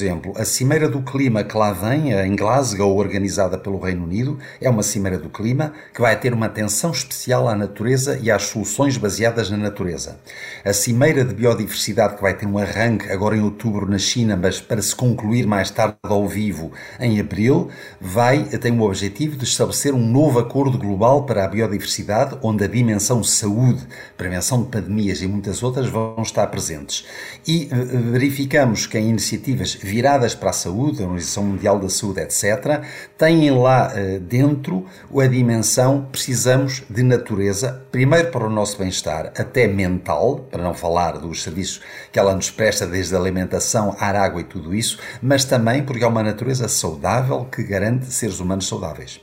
exemplo, 0.00 0.32
a 0.36 0.44
Cimeira 0.44 0.88
do 0.88 1.02
Clima 1.02 1.44
que 1.44 1.56
lá 1.56 1.72
vem, 1.72 2.12
em 2.12 2.34
Glasgow, 2.34 2.96
organizada 2.96 3.58
pelo 3.58 3.78
Reino 3.78 4.04
Unido, 4.04 4.38
é 4.60 4.68
uma 4.68 4.82
Cimeira 4.82 5.18
do 5.18 5.28
Clima 5.28 5.72
que 5.94 6.00
vai 6.00 6.18
ter 6.18 6.32
uma 6.32 6.46
atenção 6.46 6.90
especial 6.90 7.48
à 7.48 7.54
natureza 7.54 8.18
e 8.22 8.30
às 8.30 8.44
soluções 8.44 8.96
baseadas 8.96 9.50
na 9.50 9.56
natureza. 9.56 10.18
A 10.64 10.72
Cimeira 10.72 11.24
de 11.24 11.34
Biodiversidade, 11.34 12.16
que 12.16 12.22
vai 12.22 12.34
ter 12.34 12.46
um 12.46 12.58
arranque 12.58 13.10
agora 13.10 13.36
em 13.36 13.42
outubro 13.42 13.88
na 13.88 13.98
China, 13.98 14.36
mas 14.36 14.60
para 14.60 14.80
se 14.80 14.94
concluir 14.94 15.46
mais 15.46 15.70
tarde 15.70 15.96
ao 16.02 16.26
vivo 16.26 16.72
em 16.98 17.20
abril, 17.20 17.68
vai 18.00 18.44
tem 18.44 18.78
o 18.78 18.82
objetivo 18.82 19.36
de 19.36 19.44
estabelecer 19.44 19.94
um 19.94 20.06
novo 20.06 20.38
acordo 20.38 20.78
global 20.78 21.24
para 21.24 21.44
a 21.44 21.48
biodiversidade, 21.48 22.36
onde 22.42 22.64
a 22.64 22.66
dimensão 22.66 23.22
saúde, 23.24 23.80
prevenção 24.16 24.62
de 24.62 24.68
pandemias 24.68 25.22
e 25.22 25.26
muitas 25.26 25.62
outras 25.62 25.88
vão 25.88 26.20
estar 26.22 26.46
presentes. 26.48 27.04
E 27.46 27.68
eh, 27.70 27.74
verificamos 27.74 28.86
que 28.86 28.98
em 28.98 29.08
iniciativas 29.08 29.74
viradas 29.90 30.34
para 30.34 30.50
a 30.50 30.52
saúde, 30.52 31.02
a 31.02 31.06
Organização 31.06 31.44
Mundial 31.44 31.78
da 31.78 31.88
Saúde, 31.88 32.20
etc., 32.20 32.82
têm 33.18 33.50
lá 33.50 33.92
uh, 33.92 34.20
dentro 34.20 34.86
a 35.20 35.26
dimensão 35.26 36.06
precisamos 36.10 36.82
de 36.88 37.02
natureza, 37.02 37.84
primeiro 37.90 38.30
para 38.30 38.46
o 38.46 38.50
nosso 38.50 38.78
bem-estar, 38.78 39.32
até 39.36 39.66
mental, 39.66 40.46
para 40.50 40.62
não 40.62 40.72
falar 40.72 41.18
dos 41.18 41.42
serviços 41.42 41.82
que 42.10 42.18
ela 42.18 42.34
nos 42.34 42.50
presta, 42.50 42.86
desde 42.86 43.14
alimentação, 43.14 43.94
ar, 43.98 44.16
água 44.16 44.40
e 44.40 44.44
tudo 44.44 44.74
isso, 44.74 44.98
mas 45.20 45.44
também 45.44 45.82
porque 45.82 46.04
é 46.04 46.06
uma 46.06 46.22
natureza 46.22 46.68
saudável 46.68 47.44
que 47.44 47.62
garante 47.62 48.06
seres 48.06 48.40
humanos 48.40 48.66
saudáveis. 48.66 49.20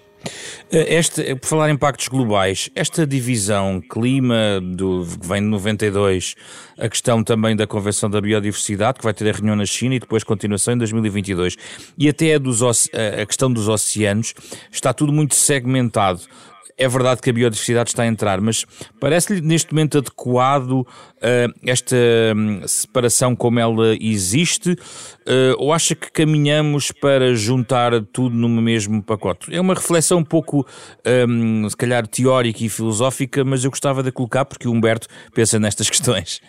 Eh, 0.71 0.95
este, 0.97 1.21
eh, 1.21 1.35
por 1.35 1.47
falar 1.47 1.69
em 1.69 1.73
impactos 1.73 2.07
globais, 2.07 2.69
esta 2.75 3.05
divisão 3.05 3.81
clima 3.81 4.59
do, 4.61 5.05
que 5.05 5.27
vem 5.27 5.41
de 5.41 5.47
92, 5.47 6.35
a 6.77 6.89
questão 6.89 7.23
também 7.23 7.55
da 7.55 7.67
Convenção 7.67 8.09
da 8.09 8.19
Biodiversidade, 8.19 8.97
que 8.97 9.03
vai 9.03 9.13
ter 9.13 9.29
a 9.29 9.31
reunião 9.31 9.55
na 9.55 9.65
China 9.65 9.95
e 9.95 9.99
depois 9.99 10.23
continuação 10.23 10.73
em 10.73 10.77
2022, 10.77 11.55
e 11.97 12.09
até 12.09 12.35
a, 12.35 12.37
dos, 12.37 12.61
a 12.63 13.25
questão 13.25 13.51
dos 13.51 13.67
oceanos, 13.67 14.33
está 14.71 14.93
tudo 14.93 15.13
muito 15.13 15.35
segmentado 15.35 16.21
é 16.77 16.87
verdade 16.87 17.21
que 17.21 17.29
a 17.29 17.33
biodiversidade 17.33 17.89
está 17.89 18.03
a 18.03 18.07
entrar, 18.07 18.39
mas 18.39 18.65
parece-lhe 18.99 19.41
neste 19.41 19.73
momento 19.73 19.97
adequado 19.97 20.71
uh, 20.81 20.85
esta 21.65 21.95
um, 22.35 22.67
separação 22.67 23.35
como 23.35 23.59
ela 23.59 23.95
existe? 23.99 24.71
Uh, 24.71 25.55
ou 25.57 25.73
acha 25.73 25.95
que 25.95 26.11
caminhamos 26.11 26.91
para 26.91 27.33
juntar 27.35 27.91
tudo 28.13 28.35
num 28.35 28.61
mesmo 28.61 29.01
pacote? 29.01 29.53
É 29.53 29.59
uma 29.59 29.73
reflexão 29.73 30.19
um 30.19 30.23
pouco, 30.23 30.65
um, 31.27 31.67
se 31.67 31.75
calhar, 31.75 32.05
teórica 32.05 32.63
e 32.63 32.69
filosófica, 32.69 33.43
mas 33.43 33.63
eu 33.63 33.71
gostava 33.71 34.03
de 34.03 34.11
colocar 34.11 34.45
porque 34.45 34.67
o 34.67 34.71
Humberto 34.71 35.07
pensa 35.33 35.59
nestas 35.59 35.89
questões. 35.91 36.41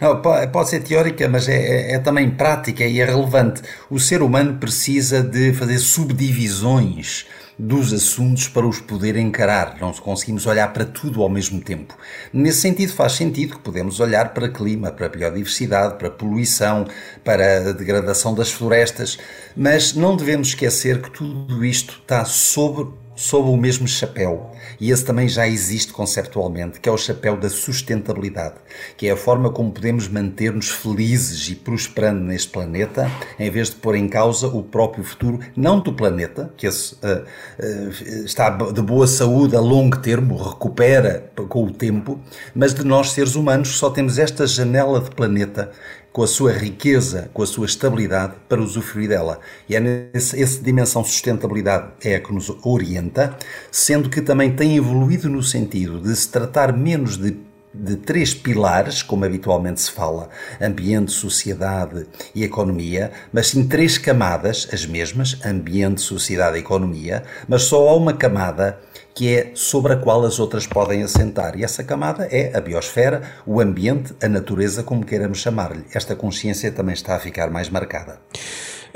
Não, 0.00 0.20
pode 0.20 0.68
ser 0.68 0.80
teórica, 0.80 1.28
mas 1.28 1.48
é, 1.48 1.54
é, 1.54 1.94
é, 1.94 1.98
também 1.98 2.30
prática 2.30 2.84
e 2.84 3.00
é 3.00 3.04
relevante. 3.04 3.62
O 3.88 4.00
ser 4.00 4.22
humano 4.22 4.58
precisa 4.58 5.22
de 5.22 5.52
fazer 5.52 5.78
subdivisões 5.78 7.26
dos 7.58 7.92
assuntos 7.92 8.48
para 8.48 8.66
os 8.66 8.80
poder 8.80 9.16
encarar. 9.16 9.76
Não 9.80 9.92
conseguimos 9.92 10.46
olhar 10.46 10.72
para 10.72 10.84
tudo 10.84 11.22
ao 11.22 11.28
mesmo 11.28 11.60
tempo. 11.60 11.96
Nesse 12.32 12.60
sentido, 12.60 12.92
faz 12.92 13.12
sentido 13.12 13.54
que 13.54 13.60
podemos 13.60 14.00
olhar 14.00 14.34
para 14.34 14.48
clima, 14.48 14.90
para 14.90 15.08
biodiversidade, 15.08 15.96
para 15.96 16.10
poluição, 16.10 16.86
para 17.24 17.70
a 17.70 17.72
degradação 17.72 18.34
das 18.34 18.50
florestas, 18.50 19.18
mas 19.56 19.94
não 19.94 20.16
devemos 20.16 20.48
esquecer 20.48 21.00
que 21.00 21.10
tudo 21.10 21.64
isto 21.64 22.00
está 22.02 22.24
sobre 22.24 22.88
sob 23.14 23.48
o 23.48 23.56
mesmo 23.56 23.86
chapéu, 23.86 24.50
e 24.80 24.90
esse 24.90 25.04
também 25.04 25.28
já 25.28 25.46
existe 25.46 25.92
conceptualmente, 25.92 26.80
que 26.80 26.88
é 26.88 26.92
o 26.92 26.98
chapéu 26.98 27.36
da 27.36 27.48
sustentabilidade, 27.48 28.56
que 28.96 29.06
é 29.06 29.12
a 29.12 29.16
forma 29.16 29.50
como 29.50 29.70
podemos 29.70 30.08
manter-nos 30.08 30.70
felizes 30.70 31.48
e 31.48 31.54
prosperando 31.54 32.20
neste 32.20 32.48
planeta, 32.48 33.10
em 33.38 33.50
vez 33.50 33.70
de 33.70 33.76
pôr 33.76 33.94
em 33.94 34.08
causa 34.08 34.48
o 34.48 34.62
próprio 34.62 35.04
futuro, 35.04 35.40
não 35.56 35.80
do 35.80 35.92
planeta, 35.92 36.52
que 36.56 36.66
esse, 36.66 36.94
uh, 36.94 37.24
uh, 37.58 38.24
está 38.24 38.50
de 38.50 38.82
boa 38.82 39.06
saúde 39.06 39.54
a 39.56 39.60
longo 39.60 39.96
termo, 39.98 40.36
recupera 40.36 41.30
com 41.48 41.64
o 41.64 41.72
tempo, 41.72 42.20
mas 42.54 42.74
de 42.74 42.84
nós 42.84 43.10
seres 43.12 43.34
humanos 43.34 43.72
que 43.72 43.76
só 43.76 43.90
temos 43.90 44.18
esta 44.18 44.46
janela 44.46 45.00
de 45.00 45.10
planeta 45.10 45.70
com 46.14 46.22
a 46.22 46.28
sua 46.28 46.52
riqueza, 46.52 47.28
com 47.34 47.42
a 47.42 47.46
sua 47.46 47.66
estabilidade, 47.66 48.34
para 48.48 48.62
usufruir 48.62 49.08
dela. 49.08 49.40
E 49.68 49.74
é 49.74 49.80
nessa 49.80 50.40
essa 50.40 50.62
dimensão 50.62 51.02
sustentabilidade 51.02 51.88
é 52.04 52.14
a 52.14 52.20
que 52.20 52.32
nos 52.32 52.56
orienta, 52.62 53.36
sendo 53.68 54.08
que 54.08 54.22
também 54.22 54.54
tem 54.54 54.76
evoluído 54.76 55.28
no 55.28 55.42
sentido 55.42 56.00
de 56.00 56.14
se 56.14 56.28
tratar 56.28 56.72
menos 56.72 57.16
de 57.16 57.36
de 57.74 57.96
três 57.96 58.32
pilares, 58.32 59.02
como 59.02 59.24
habitualmente 59.24 59.80
se 59.80 59.90
fala, 59.90 60.28
ambiente, 60.62 61.10
sociedade 61.10 62.06
e 62.32 62.44
economia, 62.44 63.10
mas 63.32 63.48
sim 63.48 63.66
três 63.66 63.98
camadas, 63.98 64.68
as 64.72 64.86
mesmas, 64.86 65.44
ambiente, 65.44 66.00
sociedade 66.00 66.56
e 66.56 66.60
economia, 66.60 67.24
mas 67.48 67.62
só 67.62 67.88
há 67.88 67.96
uma 67.96 68.12
camada 68.12 68.78
que 69.14 69.34
é 69.34 69.52
sobre 69.54 69.92
a 69.92 69.96
qual 69.96 70.24
as 70.24 70.40
outras 70.40 70.66
podem 70.66 71.02
assentar. 71.02 71.56
E 71.56 71.62
essa 71.62 71.84
camada 71.84 72.26
é 72.30 72.56
a 72.56 72.60
biosfera, 72.60 73.22
o 73.46 73.60
ambiente, 73.60 74.12
a 74.20 74.28
natureza, 74.28 74.82
como 74.82 75.06
queiramos 75.06 75.38
chamar-lhe. 75.38 75.84
Esta 75.94 76.16
consciência 76.16 76.72
também 76.72 76.94
está 76.94 77.14
a 77.14 77.20
ficar 77.20 77.48
mais 77.50 77.70
marcada. 77.70 78.18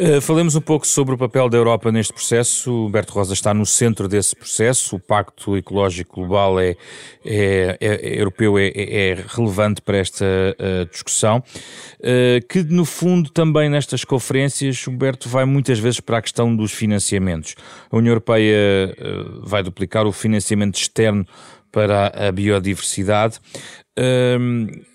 Uh, 0.01 0.21
falemos 0.21 0.55
um 0.55 0.61
pouco 0.61 0.87
sobre 0.87 1.17
o 1.17 1.19
papel 1.19 1.49
da 1.49 1.59
Europa 1.59 1.91
neste 1.91 2.13
processo. 2.13 2.71
O 2.71 2.87
Humberto 2.87 3.13
Rosa 3.13 3.35
está 3.35 3.53
no 3.53 3.67
centro 3.67 4.07
desse 4.07 4.37
processo. 4.37 4.95
O 4.95 5.01
Pacto 5.01 5.57
Ecológico 5.57 6.21
Global 6.21 6.61
é, 6.61 6.77
é, 7.25 7.77
é, 7.81 7.95
é 7.95 8.21
europeu 8.21 8.57
é, 8.57 8.69
é, 8.69 9.25
relevante 9.27 9.83
para 9.83 9.97
esta 9.97 10.25
uh, 10.25 10.89
discussão, 10.89 11.39
uh, 11.39 12.47
que 12.49 12.63
no 12.63 12.85
fundo 12.85 13.29
também 13.31 13.69
nestas 13.69 14.05
conferências, 14.05 14.87
Humberto 14.87 15.29
vai 15.29 15.45
muitas 15.45 15.81
vezes 15.81 15.99
para 15.99 16.19
a 16.19 16.23
questão 16.23 16.55
dos 16.55 16.71
financiamentos. 16.71 17.57
A 17.91 17.97
União 17.97 18.13
Europeia 18.13 18.95
vai 19.43 19.65
duplicar 19.65 20.07
o 20.07 20.13
financiamento 20.13 20.77
externo 20.77 21.27
para 21.73 22.13
a 22.29 22.31
biodiversidade. 22.31 23.41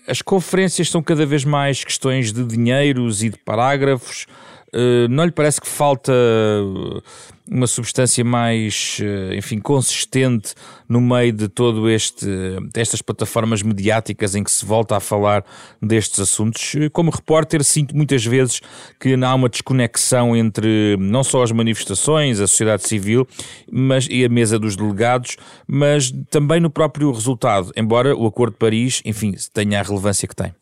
as 0.08 0.22
conferências 0.22 0.88
são 0.88 1.02
cada 1.02 1.26
vez 1.26 1.44
mais 1.44 1.84
questões 1.84 2.32
de 2.32 2.42
dinheiros 2.42 3.22
e 3.22 3.28
de 3.28 3.38
parágrafos. 3.38 4.26
Eh, 4.74 5.06
não 5.08 5.24
lhe 5.24 5.30
parece 5.30 5.60
que 5.60 5.68
falta 5.68 6.12
eh, 6.12 7.00
uma 7.48 7.66
substância 7.68 8.24
mais, 8.24 8.98
eh, 9.00 9.36
enfim, 9.36 9.60
consistente 9.60 10.52
no 10.88 11.00
meio 11.00 11.32
de 11.32 11.46
todo 11.46 11.88
este 11.88 12.26
destas 12.72 13.00
plataformas 13.00 13.62
mediáticas 13.62 14.34
em 14.34 14.42
que 14.42 14.50
se 14.50 14.66
volta 14.66 14.96
a 14.96 15.00
falar 15.00 15.44
destes 15.80 16.18
assuntos? 16.18 16.74
Como 16.92 17.12
repórter, 17.12 17.62
sinto 17.62 17.96
muitas 17.96 18.24
vezes 18.24 18.60
que 18.98 19.14
há 19.14 19.34
uma 19.34 19.48
desconexão 19.48 20.36
entre 20.36 20.96
não 20.98 21.22
só 21.22 21.44
as 21.44 21.52
manifestações, 21.52 22.40
a 22.40 22.48
sociedade 22.48 22.82
civil, 22.82 23.28
mas 23.70 24.08
e 24.10 24.24
a 24.24 24.28
mesa 24.28 24.58
dos 24.58 24.74
delegados, 24.74 25.36
mas 25.68 26.12
também 26.30 26.58
no 26.58 26.70
próprio 26.70 27.12
resultado, 27.12 27.70
embora 27.76 28.16
o 28.16 28.26
Acordo 28.26 28.54
de 28.54 28.58
Paris, 28.58 29.02
enfim, 29.04 29.34
tenha 29.52 29.78
a 29.78 29.82
relevância 29.82 30.26
que 30.26 30.34
tem. 30.34 30.52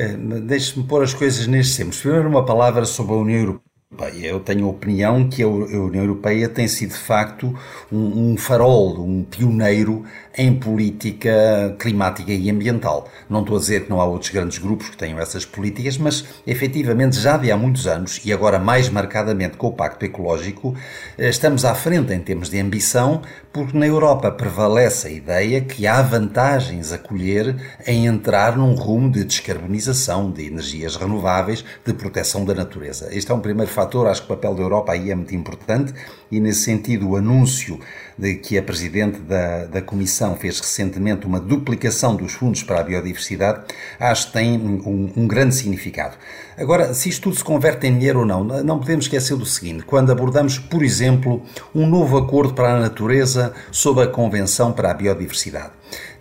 Eh, 0.00 0.16
deixe-me 0.40 0.86
pôr 0.86 1.02
as 1.02 1.12
coisas 1.12 1.46
nestes 1.46 1.76
termos. 1.76 2.00
Primeiro, 2.00 2.28
uma 2.28 2.44
palavra 2.44 2.86
sobre 2.86 3.12
a 3.12 3.16
União 3.16 3.38
Europeia. 3.40 3.69
Eu 4.14 4.38
tenho 4.38 4.66
a 4.66 4.70
opinião 4.70 5.28
que 5.28 5.42
a 5.42 5.48
União 5.48 6.04
Europeia 6.04 6.48
tem 6.48 6.68
sido 6.68 6.90
de 6.90 6.98
facto 6.98 7.52
um, 7.90 8.30
um, 8.30 8.36
farol, 8.36 9.00
um 9.00 9.24
pioneiro 9.24 10.04
em 10.38 10.54
política 10.54 11.74
climática 11.76 12.32
e 12.32 12.48
ambiental. 12.48 13.08
Não 13.28 13.40
estou 13.40 13.56
a 13.56 13.58
dizer 13.58 13.84
que 13.84 13.90
não 13.90 14.00
há 14.00 14.04
outros 14.04 14.30
grandes 14.30 14.58
grupos 14.58 14.90
que 14.90 14.96
tenham 14.96 15.18
essas 15.18 15.44
políticas, 15.44 15.98
mas 15.98 16.24
efetivamente 16.46 17.18
já 17.18 17.36
de 17.36 17.50
há 17.50 17.56
muitos 17.56 17.88
anos 17.88 18.20
e 18.24 18.32
agora 18.32 18.60
mais 18.60 18.88
marcadamente 18.88 19.56
com 19.56 19.66
o 19.66 19.72
Pacto 19.72 20.04
Ecológico, 20.04 20.72
eh, 21.18 21.28
estamos 21.28 21.64
à 21.64 21.74
frente 21.74 22.12
em 22.12 22.20
termos 22.20 22.48
de 22.48 22.60
ambição, 22.60 23.22
porque 23.52 23.76
na 23.76 23.88
Europa 23.88 24.30
prevalece 24.30 25.08
a 25.08 25.10
ideia 25.10 25.60
que 25.62 25.88
há 25.88 26.00
vantagens 26.00 26.92
a 26.92 26.98
colher 26.98 27.56
em 27.84 28.06
entrar 28.06 28.56
num 28.56 28.74
rumo 28.74 29.10
de 29.10 29.24
descarbonização, 29.24 30.30
de 30.30 30.46
energias 30.46 30.94
renováveis, 30.94 31.64
de 31.84 31.92
proteção 31.92 32.44
da 32.44 32.54
natureza. 32.54 33.08
Este 33.10 33.32
é 33.32 33.34
um 33.34 33.40
primeiro 33.40 33.70
fator, 33.80 34.06
acho 34.06 34.26
que 34.26 34.32
o 34.32 34.36
papel 34.36 34.54
da 34.54 34.62
Europa 34.62 34.92
aí 34.92 35.10
é 35.10 35.14
muito 35.14 35.34
importante 35.34 35.94
e, 36.30 36.38
nesse 36.38 36.62
sentido, 36.62 37.08
o 37.08 37.16
anúncio 37.16 37.80
de 38.18 38.34
que 38.34 38.58
a 38.58 38.62
Presidente 38.62 39.18
da, 39.20 39.64
da 39.64 39.82
Comissão 39.82 40.36
fez 40.36 40.60
recentemente 40.60 41.26
uma 41.26 41.40
duplicação 41.40 42.14
dos 42.14 42.34
fundos 42.34 42.62
para 42.62 42.80
a 42.80 42.82
biodiversidade, 42.82 43.64
acho 43.98 44.26
que 44.26 44.32
tem 44.34 44.58
um, 44.58 45.10
um 45.16 45.26
grande 45.26 45.54
significado. 45.54 46.16
Agora, 46.58 46.92
se 46.92 47.08
isto 47.08 47.22
tudo 47.22 47.36
se 47.36 47.44
converte 47.44 47.86
em 47.86 47.96
dinheiro 47.96 48.20
ou 48.20 48.26
não, 48.26 48.44
não 48.44 48.78
podemos 48.78 49.06
esquecer 49.06 49.36
do 49.36 49.46
seguinte: 49.46 49.84
quando 49.84 50.12
abordamos, 50.12 50.58
por 50.58 50.82
exemplo, 50.82 51.42
um 51.74 51.86
novo 51.86 52.18
acordo 52.18 52.52
para 52.52 52.76
a 52.76 52.80
natureza 52.80 53.54
sob 53.72 54.02
a 54.02 54.06
Convenção 54.06 54.72
para 54.72 54.90
a 54.90 54.94
Biodiversidade 54.94 55.72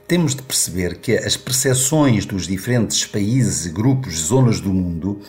temos 0.07 0.33
de 0.33 0.41
perceber 0.41 0.97
que 0.97 1.15
as 1.15 1.37
percepções 1.37 2.25
dos 2.25 2.47
diferentes 2.47 3.05
países, 3.05 3.71
grupos, 3.71 4.15
zonas 4.15 4.59
do 4.59 4.73
mundo 4.73 5.21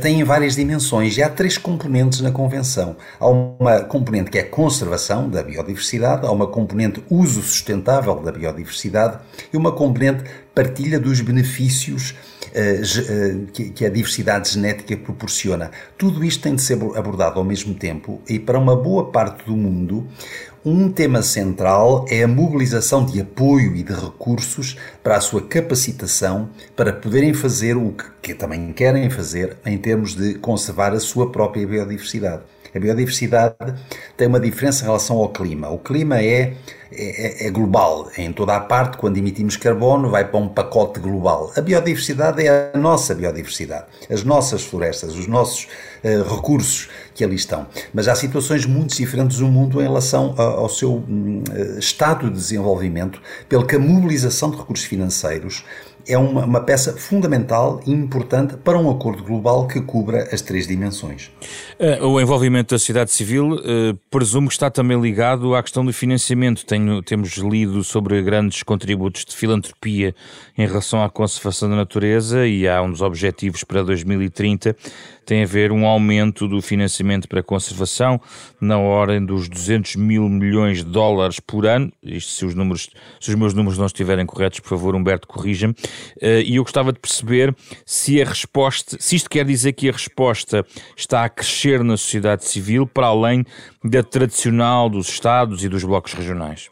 têm 0.00 0.22
várias 0.24 0.56
dimensões 0.56 1.16
e 1.16 1.22
há 1.22 1.28
três 1.28 1.56
componentes 1.56 2.20
na 2.20 2.30
Convenção. 2.30 2.96
Há 3.18 3.28
uma 3.28 3.80
componente 3.80 4.30
que 4.30 4.38
é 4.38 4.42
conservação 4.42 5.28
da 5.28 5.42
biodiversidade, 5.42 6.26
há 6.26 6.30
uma 6.30 6.46
componente 6.46 7.02
uso 7.10 7.42
sustentável 7.42 8.16
da 8.16 8.32
biodiversidade 8.32 9.18
e 9.52 9.56
uma 9.56 9.72
componente 9.72 10.24
partilha 10.54 10.98
dos 10.98 11.20
benefícios 11.20 12.14
eh, 12.54 12.80
eh, 12.82 13.70
que 13.74 13.84
a 13.84 13.90
diversidade 13.90 14.50
genética 14.50 14.96
proporciona. 14.96 15.70
Tudo 15.96 16.24
isto 16.24 16.42
tem 16.42 16.54
de 16.54 16.62
ser 16.62 16.78
abordado 16.96 17.38
ao 17.38 17.44
mesmo 17.44 17.74
tempo 17.74 18.22
e 18.28 18.38
para 18.38 18.58
uma 18.58 18.74
boa 18.74 19.10
parte 19.12 19.44
do 19.44 19.56
mundo 19.56 20.06
um 20.64 20.90
tema 20.90 21.22
central 21.22 22.04
é 22.08 22.22
a 22.22 22.28
mobilização 22.28 23.04
de 23.06 23.20
apoio 23.20 23.76
e 23.76 23.82
de 23.82 23.92
recursos 23.92 24.76
para 25.02 25.16
a 25.16 25.20
sua 25.20 25.42
capacitação 25.42 26.50
para 26.74 26.92
poderem 26.92 27.32
fazer 27.32 27.76
o 27.76 27.94
que 28.20 28.34
também 28.34 28.72
querem 28.72 29.08
fazer 29.08 29.56
em 29.64 29.78
termos 29.78 30.14
de 30.14 30.34
conservar 30.34 30.92
a 30.92 31.00
sua 31.00 31.30
própria 31.30 31.66
biodiversidade. 31.66 32.42
A 32.74 32.78
biodiversidade 32.78 33.56
tem 34.16 34.26
uma 34.26 34.40
diferença 34.40 34.82
em 34.82 34.86
relação 34.86 35.16
ao 35.18 35.28
clima. 35.30 35.68
O 35.70 35.78
clima 35.78 36.20
é, 36.20 36.54
é, 36.90 37.46
é, 37.46 37.50
global. 37.50 38.10
Em 38.16 38.32
toda 38.32 38.56
a 38.56 38.60
parte, 38.60 38.96
quando 38.96 39.16
emitimos 39.16 39.56
carbono, 39.56 40.10
vai 40.10 40.26
para 40.26 40.38
um 40.38 40.48
pacote 40.48 41.00
global. 41.00 41.52
A 41.56 41.60
biodiversidade 41.60 42.46
é 42.46 42.70
a 42.74 42.78
nossa 42.78 43.14
biodiversidade. 43.14 43.86
As 44.10 44.24
nossas 44.24 44.64
florestas, 44.64 45.14
os 45.14 45.26
nossos 45.26 45.68
uh, 46.04 46.34
recursos 46.34 46.88
que 47.14 47.24
ali 47.24 47.36
estão. 47.36 47.66
Mas 47.92 48.08
há 48.08 48.14
situações 48.14 48.64
muito 48.64 48.96
diferentes 48.96 49.40
no 49.40 49.48
mundo 49.48 49.80
em 49.80 49.84
relação 49.84 50.34
ao 50.36 50.68
seu 50.68 50.94
uh, 50.94 51.78
estado 51.78 52.28
de 52.28 52.36
desenvolvimento, 52.36 53.20
pelo 53.48 53.66
que 53.66 53.76
a 53.76 53.78
mobilização 53.78 54.50
de 54.50 54.56
recursos 54.56 54.86
financeiros 54.86 55.64
é 56.08 56.16
uma, 56.16 56.44
uma, 56.44 56.60
peça 56.60 56.94
fundamental 56.96 57.80
e 57.86 57.92
importante 57.92 58.56
para 58.56 58.78
um 58.78 58.90
acordo 58.90 59.22
global 59.22 59.68
que 59.68 59.80
cubra 59.80 60.28
as 60.32 60.40
três 60.40 60.66
dimensões. 60.66 61.30
Eh, 61.78 62.02
o 62.02 62.20
envolvimento 62.20 62.74
da 62.74 62.78
sociedade 62.78 63.12
civil 63.12 63.52
uh, 63.52 63.94
presumo 64.10 64.48
que 64.48 64.54
está 64.54 64.70
também 64.70 64.98
ligado 65.00 65.54
à 65.54 65.62
questão 65.62 65.84
do 65.84 65.92
financiamento. 65.92 66.64
Tenho, 66.64 67.02
temos 67.02 67.36
lido 67.36 67.84
sobre 67.84 68.22
grandes 68.22 68.62
contributos 68.62 69.24
de 69.24 69.36
filantropia 69.36 70.14
em 70.56 70.66
relação 70.66 71.04
à 71.04 71.10
conservação 71.10 71.68
da 71.68 71.76
natureza 71.76 72.46
e 72.46 72.66
há 72.66 72.80
um 72.82 72.90
dos 72.90 73.02
objetivos 73.02 73.62
para 73.62 73.82
2030 73.82 74.74
tem 75.28 75.42
a 75.42 75.46
ver 75.46 75.70
um 75.70 75.86
aumento 75.86 76.48
do 76.48 76.62
financiamento 76.62 77.28
para 77.28 77.40
a 77.40 77.42
conservação 77.42 78.18
na 78.58 78.78
ordem 78.78 79.22
dos 79.22 79.46
200 79.46 79.96
mil 79.96 80.26
milhões 80.26 80.78
de 80.78 80.84
dólares 80.84 81.38
por 81.38 81.66
ano. 81.66 81.92
Isto 82.02 82.32
se 82.32 82.46
os 82.46 82.54
números, 82.54 82.88
se 83.20 83.28
os 83.28 83.34
meus 83.34 83.52
números 83.52 83.76
não 83.76 83.84
estiverem 83.84 84.24
corretos, 84.24 84.60
por 84.60 84.70
favor, 84.70 84.96
Humberto, 84.96 85.28
corrija-me. 85.28 85.74
Uh, 86.16 86.40
e 86.46 86.56
eu 86.56 86.62
gostava 86.62 86.94
de 86.94 86.98
perceber 86.98 87.54
se 87.84 88.22
a 88.22 88.24
resposta, 88.24 88.96
se 88.98 89.16
isto 89.16 89.28
quer 89.28 89.44
dizer 89.44 89.74
que 89.74 89.90
a 89.90 89.92
resposta 89.92 90.64
está 90.96 91.24
a 91.24 91.28
crescer 91.28 91.84
na 91.84 91.98
sociedade 91.98 92.46
civil 92.46 92.86
para 92.86 93.08
além 93.08 93.44
da 93.84 94.02
tradicional 94.02 94.88
dos 94.88 95.10
Estados 95.10 95.62
e 95.62 95.68
dos 95.68 95.84
blocos 95.84 96.14
regionais. 96.14 96.70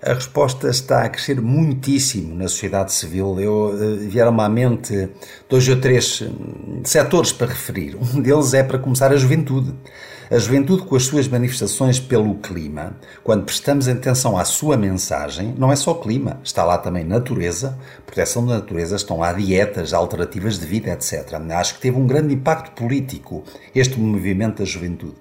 A 0.00 0.12
resposta 0.12 0.68
está 0.68 1.02
a 1.02 1.08
crescer 1.08 1.40
muitíssimo 1.40 2.34
na 2.34 2.46
sociedade 2.46 2.92
civil. 2.92 3.40
Eu 3.40 3.74
uh, 3.74 3.96
vieram-me 4.08 4.40
à 4.40 4.48
mente 4.48 5.08
dois 5.48 5.68
ou 5.68 5.80
três 5.80 6.20
hum, 6.22 6.82
setores 6.84 7.32
para 7.32 7.48
referir. 7.48 7.96
Um 7.96 8.20
deles 8.20 8.54
é, 8.54 8.62
para 8.62 8.78
começar, 8.78 9.10
a 9.10 9.16
juventude. 9.16 9.74
A 10.30 10.36
juventude, 10.38 10.82
com 10.82 10.94
as 10.94 11.04
suas 11.04 11.26
manifestações 11.26 11.98
pelo 11.98 12.34
clima, 12.34 12.94
quando 13.24 13.44
prestamos 13.44 13.88
atenção 13.88 14.36
à 14.36 14.44
sua 14.44 14.76
mensagem, 14.76 15.54
não 15.56 15.72
é 15.72 15.76
só 15.76 15.94
clima, 15.94 16.38
está 16.44 16.62
lá 16.64 16.76
também 16.76 17.02
natureza, 17.02 17.78
proteção 18.04 18.44
da 18.44 18.56
natureza, 18.56 18.96
estão 18.96 19.20
lá 19.20 19.32
dietas, 19.32 19.94
alternativas 19.94 20.58
de 20.58 20.66
vida, 20.66 20.90
etc. 20.90 21.32
Acho 21.50 21.76
que 21.76 21.80
teve 21.80 21.96
um 21.96 22.06
grande 22.06 22.34
impacto 22.34 22.72
político 22.72 23.42
este 23.74 23.98
movimento 23.98 24.58
da 24.58 24.66
juventude. 24.66 25.14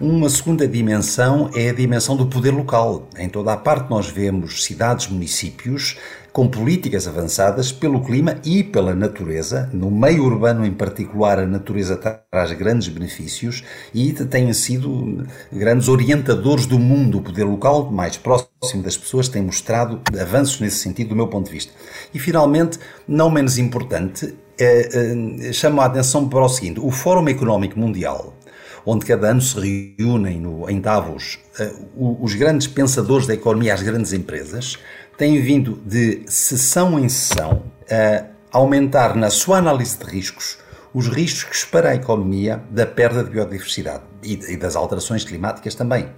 Uma 0.00 0.28
segunda 0.28 0.68
dimensão 0.68 1.50
é 1.52 1.70
a 1.70 1.74
dimensão 1.74 2.16
do 2.16 2.28
poder 2.28 2.52
local. 2.52 3.08
Em 3.18 3.28
toda 3.28 3.52
a 3.52 3.56
parte 3.56 3.90
nós 3.90 4.08
vemos 4.08 4.64
cidades, 4.64 5.08
municípios 5.08 5.96
com 6.38 6.46
políticas 6.46 7.08
avançadas 7.08 7.72
pelo 7.72 8.00
clima 8.00 8.36
e 8.44 8.62
pela 8.62 8.94
natureza. 8.94 9.68
No 9.72 9.90
meio 9.90 10.22
urbano, 10.22 10.64
em 10.64 10.70
particular, 10.70 11.40
a 11.40 11.44
natureza 11.44 11.96
traz 11.96 12.52
grandes 12.52 12.86
benefícios 12.86 13.64
e 13.92 14.12
têm 14.12 14.52
sido 14.52 15.26
grandes 15.52 15.88
orientadores 15.88 16.64
do 16.64 16.78
mundo. 16.78 17.18
O 17.18 17.22
poder 17.22 17.42
local, 17.42 17.90
mais 17.90 18.16
próximo 18.16 18.84
das 18.84 18.96
pessoas, 18.96 19.26
tem 19.26 19.42
mostrado 19.42 20.00
avanços 20.16 20.60
nesse 20.60 20.76
sentido, 20.76 21.08
do 21.08 21.16
meu 21.16 21.26
ponto 21.26 21.46
de 21.46 21.54
vista. 21.54 21.72
E, 22.14 22.20
finalmente, 22.20 22.78
não 23.08 23.28
menos 23.28 23.58
importante, 23.58 24.32
é, 24.56 25.48
é, 25.48 25.52
chamo 25.52 25.80
a 25.80 25.86
atenção 25.86 26.28
para 26.28 26.44
o 26.44 26.48
seguinte: 26.48 26.78
o 26.78 26.92
Fórum 26.92 27.26
Económico 27.26 27.76
Mundial 27.76 28.38
onde 28.86 29.04
cada 29.04 29.28
ano 29.28 29.40
se 29.42 29.94
reúnem 29.98 30.40
no, 30.40 30.68
em 30.70 30.80
Davos 30.80 31.38
uh, 31.60 32.24
os 32.24 32.34
grandes 32.34 32.66
pensadores 32.66 33.26
da 33.26 33.34
economia, 33.34 33.74
as 33.74 33.82
grandes 33.82 34.14
empresas, 34.14 34.78
tem 35.18 35.42
vindo 35.42 35.82
de 35.84 36.22
sessão 36.28 36.96
em 36.96 37.08
sessão 37.08 37.64
a 37.90 38.24
aumentar 38.56 39.16
na 39.16 39.30
sua 39.30 39.58
análise 39.58 39.98
de 39.98 40.04
riscos 40.04 40.58
os 40.94 41.08
riscos 41.08 41.64
para 41.64 41.90
a 41.90 41.94
economia 41.96 42.62
da 42.70 42.86
perda 42.86 43.24
de 43.24 43.30
biodiversidade 43.30 44.04
e 44.22 44.56
das 44.56 44.76
alterações 44.76 45.24
climáticas 45.24 45.74
também. 45.74 46.08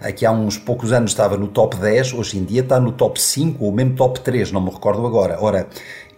Aqui 0.00 0.24
há 0.24 0.32
uns 0.32 0.56
poucos 0.56 0.90
anos 0.90 1.10
estava 1.10 1.36
no 1.36 1.48
top 1.48 1.76
10, 1.76 2.14
hoje 2.14 2.38
em 2.38 2.44
dia 2.44 2.62
está 2.62 2.80
no 2.80 2.92
top 2.92 3.20
5 3.20 3.62
ou 3.62 3.70
mesmo 3.70 3.94
top 3.94 4.20
3, 4.20 4.50
não 4.50 4.62
me 4.62 4.70
recordo 4.70 5.06
agora. 5.06 5.36
Ora, 5.40 5.68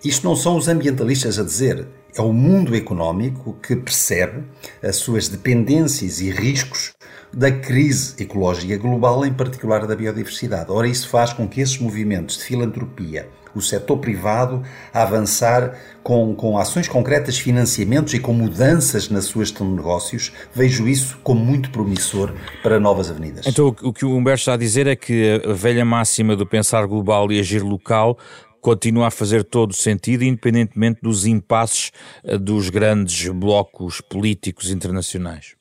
isto 0.05 0.27
não 0.27 0.37
são 0.37 0.57
os 0.57 0.69
ambientalistas 0.69 1.39
a 1.39 1.45
dizer, 1.45 1.89
é 2.17 2.23
o 2.23 2.33
mundo 2.33 2.75
económico 2.75 3.57
que 3.61 3.77
percebe 3.77 4.45
as 4.83 4.97
suas 4.97 5.29
dependências 5.29 6.21
e 6.21 6.31
riscos 6.31 6.93
da 7.33 7.51
crise 7.51 8.15
ecológica 8.19 8.77
global, 8.77 9.25
em 9.25 9.33
particular 9.33 9.87
da 9.87 9.95
biodiversidade. 9.95 10.71
Ora, 10.71 10.89
isso 10.89 11.09
faz 11.09 11.33
com 11.33 11.49
que 11.49 11.61
esses 11.61 11.79
movimentos 11.79 12.39
de 12.39 12.45
filantropia, 12.45 13.29
o 13.55 13.61
setor 13.61 13.99
privado 13.99 14.63
avançar 14.93 15.77
com, 16.03 16.35
com 16.35 16.59
ações 16.59 16.89
concretas, 16.89 17.39
financiamentos 17.39 18.15
e 18.15 18.19
com 18.19 18.33
mudanças 18.33 19.09
nas 19.09 19.25
suas 19.25 19.53
negócios, 19.53 20.33
vejo 20.55 20.89
isso 20.89 21.19
como 21.23 21.45
muito 21.45 21.71
promissor 21.71 22.33
para 22.63 22.79
novas 22.79 23.11
avenidas. 23.11 23.47
Então, 23.47 23.75
o 23.83 23.93
que 23.93 24.05
o 24.05 24.15
Humberto 24.15 24.41
está 24.41 24.55
a 24.55 24.57
dizer 24.57 24.87
é 24.87 24.97
que 24.97 25.43
a 25.45 25.53
velha 25.53 25.85
máxima 25.85 26.37
do 26.37 26.47
pensar 26.47 26.87
global 26.87 27.31
e 27.33 27.41
agir 27.41 27.63
local 27.63 28.19
continua 28.61 29.07
a 29.07 29.11
fazer 29.11 29.45
todo 29.45 29.73
sentido, 29.73 30.25
independentemente 30.25 31.01
dos 31.03 31.27
impasses 31.27 31.93
eh, 32.25 32.37
dos 32.37 32.71
grandes 32.71 33.29
blocos 33.29 34.01
políticos 34.01 34.71
internacionais. 34.71 35.58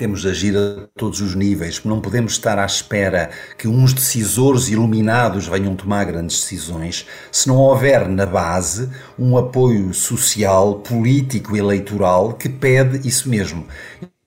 Temos 0.00 0.22
de 0.22 0.30
agir 0.30 0.56
a 0.56 0.88
todos 0.96 1.20
os 1.20 1.34
níveis. 1.34 1.84
Não 1.84 2.00
podemos 2.00 2.32
estar 2.32 2.58
à 2.58 2.64
espera 2.64 3.28
que 3.58 3.68
uns 3.68 3.92
decisores 3.92 4.70
iluminados 4.70 5.46
venham 5.46 5.76
tomar 5.76 6.06
grandes 6.06 6.40
decisões 6.40 7.06
se 7.30 7.46
não 7.46 7.58
houver 7.58 8.08
na 8.08 8.24
base 8.24 8.88
um 9.18 9.36
apoio 9.36 9.92
social, 9.92 10.76
político, 10.76 11.54
eleitoral 11.54 12.32
que 12.32 12.48
pede 12.48 13.06
isso 13.06 13.28
mesmo. 13.28 13.66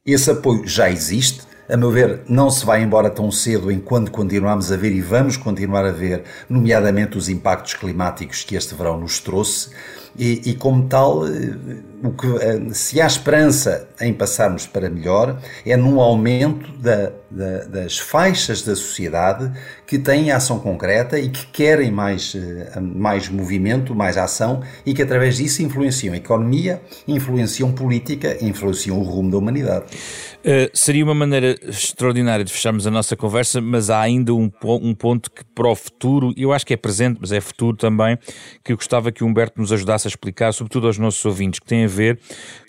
Esse 0.05 0.29
apoio 0.29 0.67
já 0.67 0.91
existe, 0.91 1.41
a 1.67 1.75
meu 1.75 1.89
ver, 1.89 2.21
não 2.29 2.51
se 2.51 2.63
vai 2.63 2.83
embora 2.83 3.09
tão 3.09 3.31
cedo 3.31 3.71
enquanto 3.71 4.11
continuamos 4.11 4.71
a 4.71 4.77
ver 4.77 4.91
e 4.91 5.01
vamos 5.01 5.37
continuar 5.37 5.85
a 5.85 5.91
ver, 5.91 6.23
nomeadamente 6.47 7.17
os 7.17 7.29
impactos 7.29 7.73
climáticos 7.73 8.43
que 8.43 8.55
este 8.55 8.75
verão 8.75 8.99
nos 8.99 9.19
trouxe. 9.19 9.71
E, 10.15 10.51
e, 10.51 10.53
como 10.53 10.87
tal, 10.87 11.25
eh, 11.25 11.55
o 12.03 12.11
que, 12.11 12.27
eh, 12.27 12.73
se 12.73 12.99
há 12.99 13.07
esperança 13.07 13.87
em 14.01 14.13
passarmos 14.13 14.67
para 14.67 14.89
melhor, 14.89 15.39
é 15.65 15.77
num 15.77 16.01
aumento 16.01 16.69
da, 16.77 17.13
da, 17.33 17.63
das 17.65 17.97
faixas 17.97 18.61
da 18.61 18.75
sociedade 18.75 19.51
que 19.87 19.97
têm 19.97 20.31
ação 20.31 20.59
concreta 20.59 21.19
e 21.19 21.29
que 21.29 21.47
querem 21.47 21.91
mais, 21.91 22.35
eh, 22.35 22.79
mais 22.79 23.27
movimento, 23.27 23.95
mais 23.95 24.17
ação 24.17 24.61
e 24.85 24.93
que 24.93 25.01
através 25.01 25.37
disso 25.37 25.61
influenciam 25.63 26.13
a 26.13 26.17
economia, 26.17 26.81
influenciam 27.07 27.71
política, 27.71 28.37
influenciam 28.41 28.99
o 28.99 29.03
rumo 29.03 29.31
da 29.31 29.37
humanidade. 29.37 29.85
Uh, 30.45 30.69
seria 30.73 31.03
uma 31.03 31.15
maneira 31.15 31.57
extraordinária 31.67 32.43
de 32.43 32.51
fecharmos 32.51 32.85
a 32.85 32.91
nossa 32.91 33.15
conversa, 33.15 33.61
mas 33.61 33.89
há 33.89 34.01
ainda 34.01 34.33
um, 34.33 34.51
um 34.81 34.93
ponto 34.93 35.31
que 35.31 35.43
para 35.55 35.69
o 35.69 35.75
futuro, 35.75 36.33
eu 36.35 36.51
acho 36.51 36.65
que 36.65 36.73
é 36.73 36.77
presente, 36.77 37.17
mas 37.21 37.31
é 37.31 37.39
futuro 37.39 37.77
também, 37.77 38.17
que 38.63 38.73
eu 38.73 38.75
gostava 38.75 39.11
que 39.11 39.23
o 39.23 39.27
Humberto 39.27 39.59
nos 39.59 39.71
ajudasse 39.71 40.07
a 40.07 40.09
explicar, 40.09 40.53
sobretudo 40.53 40.87
aos 40.87 40.97
nossos 40.97 41.23
ouvintes, 41.23 41.59
que 41.59 41.65
tem 41.65 41.85
a 41.85 41.87
ver 41.87 42.19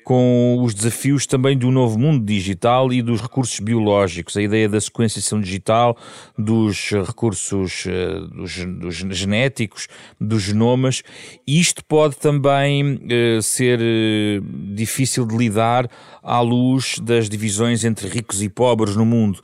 com 0.04 0.58
os 0.60 0.74
desafios 0.74 1.26
também 1.26 1.56
do 1.56 1.70
novo 1.70 1.98
mundo 1.98 2.24
digital 2.24 2.92
e 2.92 3.00
dos 3.00 3.20
recursos 3.20 3.58
biológicos, 3.58 4.36
a 4.36 4.42
ideia 4.42 4.68
da 4.68 4.80
sequenciação 4.80 5.40
digital, 5.40 5.96
dos 6.38 6.90
recursos 6.90 7.86
eh, 7.86 8.20
dos, 8.30 8.64
dos 9.00 9.16
genéticos, 9.16 9.88
dos 10.20 10.42
genomas. 10.42 11.02
Isto 11.46 11.84
pode 11.84 12.16
também 12.16 12.94
uh, 12.94 13.42
ser 13.42 13.80
uh, 13.80 14.74
difícil 14.74 15.26
de 15.26 15.36
lidar 15.36 15.88
à 16.22 16.40
luz 16.40 16.96
das 17.02 17.28
divisões 17.28 17.84
entre 17.84 18.08
ricos 18.08 18.42
e 18.42 18.48
pobres 18.48 18.94
no 18.96 19.04
mundo. 19.04 19.40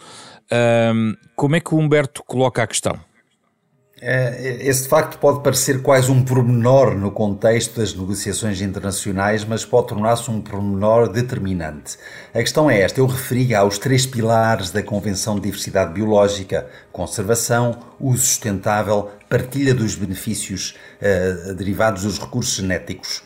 Como 1.36 1.54
é 1.54 1.61
que 1.61 1.72
o 1.72 1.78
Humberto 1.78 2.24
coloca 2.24 2.61
a 2.61 2.66
questão? 2.66 2.98
É, 4.03 4.57
esse 4.62 4.88
facto 4.88 5.18
pode 5.18 5.42
parecer 5.42 5.82
quase 5.82 6.11
um 6.11 6.24
pormenor 6.24 6.94
no 6.96 7.11
contexto 7.11 7.78
das 7.78 7.94
negociações 7.94 8.62
internacionais, 8.62 9.44
mas 9.44 9.62
pode 9.62 9.88
tornar-se 9.88 10.30
um 10.30 10.40
pormenor 10.40 11.07
determinante. 11.07 11.98
A 12.32 12.38
questão 12.38 12.70
é 12.70 12.80
esta: 12.80 12.98
eu 12.98 13.07
referi 13.07 13.55
aos 13.55 13.76
três 13.76 14.07
pilares 14.07 14.70
da 14.70 14.82
Convenção 14.82 15.34
de 15.34 15.42
Diversidade 15.42 15.92
Biológica: 15.92 16.66
conservação, 16.90 17.78
uso 18.01 18.22
sustentável, 18.22 19.11
partilha 19.28 19.74
dos 19.74 19.94
benefícios 19.94 20.74
uh, 21.03 21.55
derivados 21.55 22.05
dos 22.05 22.18
recursos 22.18 22.55
genéticos. 22.55 23.22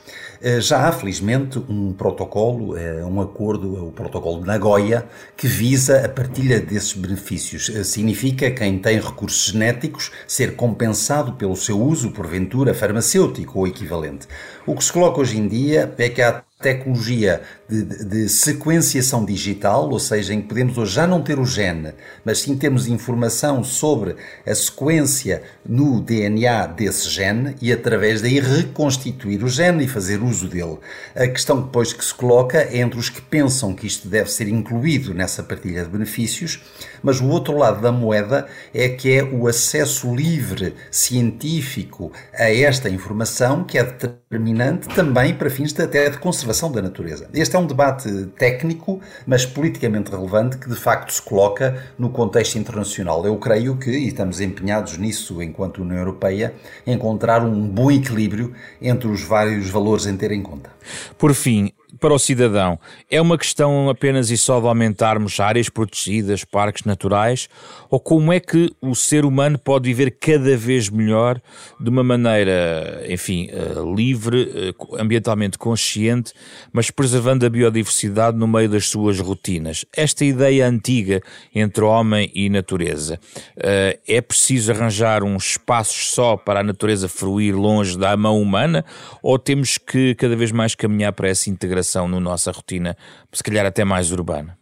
Eh, 0.46 0.60
já 0.60 0.86
há, 0.86 0.92
felizmente, 0.92 1.58
um 1.70 1.94
protocolo, 1.94 2.76
eh, 2.76 3.02
um 3.02 3.18
acordo, 3.18 3.86
o 3.86 3.90
protocolo 3.90 4.42
de 4.42 4.46
Nagoya, 4.46 5.06
que 5.34 5.46
visa 5.48 6.04
a 6.04 6.08
partilha 6.08 6.60
desses 6.60 6.92
benefícios. 6.92 7.70
Eh, 7.70 7.82
significa 7.82 8.50
quem 8.50 8.78
tem 8.78 9.00
recursos 9.00 9.46
genéticos 9.52 10.12
ser 10.28 10.54
compensado 10.54 11.32
pelo 11.32 11.56
seu 11.56 11.80
uso, 11.80 12.10
porventura, 12.10 12.74
farmacêutico 12.74 13.60
ou 13.60 13.66
equivalente. 13.66 14.28
O 14.66 14.74
que 14.74 14.84
se 14.84 14.92
coloca 14.92 15.18
hoje 15.18 15.38
em 15.38 15.48
dia 15.48 15.94
é 15.96 16.10
que 16.10 16.20
há 16.20 16.42
tecnologia 16.60 17.40
de, 17.68 18.04
de, 18.04 18.28
sequenciação 18.28 19.24
digital, 19.24 19.88
ou 19.90 19.98
seja, 19.98 20.34
em 20.34 20.42
que 20.42 20.48
podemos 20.48 20.76
hoje 20.76 20.94
já 20.94 21.06
não 21.06 21.22
ter 21.22 21.38
o 21.38 21.44
gene, 21.44 21.92
mas 22.24 22.40
sim 22.40 22.56
temos 22.56 22.86
informação 22.86 23.64
sobre 23.64 24.16
a 24.46 24.54
sequência 24.54 25.42
no 25.64 26.00
DNA 26.00 26.66
desse 26.66 27.08
gene 27.08 27.56
e 27.60 27.72
através 27.72 28.20
daí 28.20 28.38
reconstituir 28.38 29.42
o 29.42 29.48
gene 29.48 29.84
e 29.84 29.88
fazer 29.88 30.22
uso 30.22 30.48
dele. 30.48 30.78
A 31.14 31.26
questão 31.26 31.60
depois 31.62 31.92
que 31.92 32.04
se 32.04 32.14
coloca 32.14 32.58
é 32.58 32.78
entre 32.78 32.98
os 32.98 33.08
que 33.08 33.22
pensam 33.22 33.74
que 33.74 33.86
isto 33.86 34.08
deve 34.08 34.30
ser 34.30 34.48
incluído 34.48 35.14
nessa 35.14 35.42
partilha 35.42 35.84
de 35.84 35.88
benefícios, 35.88 36.62
mas 37.02 37.20
o 37.20 37.28
outro 37.28 37.56
lado 37.56 37.80
da 37.80 37.92
moeda 37.92 38.46
é 38.72 38.88
que 38.88 39.12
é 39.12 39.22
o 39.24 39.46
acesso 39.48 40.14
livre 40.14 40.74
científico 40.90 42.12
a 42.34 42.50
esta 42.50 42.88
informação 42.88 43.64
que 43.64 43.78
é 43.78 43.84
determinante 43.84 44.88
também 44.88 45.34
para 45.34 45.50
fins 45.50 45.72
de, 45.72 45.82
até 45.82 46.10
de 46.10 46.18
conservação 46.18 46.70
da 46.70 46.82
natureza. 46.82 47.28
Este 47.32 47.56
é 47.56 47.58
um 47.58 47.63
debate 47.66 48.26
técnico, 48.38 49.00
mas 49.26 49.44
politicamente 49.46 50.10
relevante, 50.10 50.58
que 50.58 50.68
de 50.68 50.76
facto 50.76 51.12
se 51.12 51.22
coloca 51.22 51.82
no 51.98 52.10
contexto 52.10 52.56
internacional. 52.56 53.24
Eu 53.24 53.36
creio 53.36 53.76
que, 53.76 53.90
e 53.90 54.08
estamos 54.08 54.40
empenhados 54.40 54.96
nisso 54.98 55.42
enquanto 55.42 55.82
União 55.82 55.98
Europeia, 55.98 56.54
encontrar 56.86 57.42
um 57.44 57.68
bom 57.68 57.90
equilíbrio 57.90 58.52
entre 58.80 59.08
os 59.08 59.22
vários 59.22 59.68
valores 59.70 60.06
em 60.06 60.16
ter 60.16 60.32
em 60.32 60.42
conta. 60.42 60.70
Por 61.18 61.34
fim, 61.34 61.72
para 62.00 62.14
o 62.14 62.18
cidadão, 62.18 62.78
é 63.10 63.20
uma 63.20 63.38
questão 63.38 63.88
apenas 63.88 64.30
e 64.30 64.36
só 64.36 64.60
de 64.60 64.66
aumentarmos 64.66 65.38
áreas 65.38 65.68
protegidas, 65.68 66.44
parques 66.44 66.84
naturais, 66.84 67.48
ou 67.90 68.00
como 68.00 68.32
é 68.32 68.40
que 68.40 68.72
o 68.80 68.94
ser 68.94 69.24
humano 69.24 69.58
pode 69.58 69.84
viver 69.84 70.10
cada 70.10 70.56
vez 70.56 70.88
melhor 70.88 71.40
de 71.80 71.88
uma 71.88 72.02
maneira, 72.02 73.04
enfim, 73.08 73.48
eh, 73.50 73.74
livre, 73.94 74.50
eh, 74.54 75.00
ambientalmente 75.00 75.58
consciente, 75.58 76.32
mas 76.72 76.90
preservando 76.90 77.46
a 77.46 77.50
biodiversidade 77.50 78.36
no 78.36 78.48
meio 78.48 78.68
das 78.68 78.88
suas 78.88 79.20
rotinas? 79.20 79.84
Esta 79.96 80.24
ideia 80.24 80.66
antiga 80.66 81.20
entre 81.54 81.84
homem 81.84 82.30
e 82.34 82.48
natureza, 82.48 83.20
eh, 83.56 83.98
é 84.08 84.20
preciso 84.20 84.72
arranjar 84.72 85.22
uns 85.22 85.50
espaços 85.52 86.10
só 86.10 86.36
para 86.36 86.60
a 86.60 86.62
natureza 86.62 87.08
fruir 87.08 87.54
longe 87.54 87.96
da 87.96 88.16
mão 88.16 88.40
humana, 88.40 88.84
ou 89.22 89.38
temos 89.38 89.78
que 89.78 90.14
cada 90.14 90.34
vez 90.34 90.50
mais 90.50 90.74
caminhar 90.74 91.12
para 91.12 91.28
essa 91.28 91.50
integração? 91.50 91.83
Integração 91.84 92.08
na 92.08 92.18
nossa 92.18 92.50
rotina, 92.50 92.96
se 93.32 93.42
calhar 93.42 93.66
até 93.66 93.84
mais 93.84 94.10
urbana? 94.10 94.58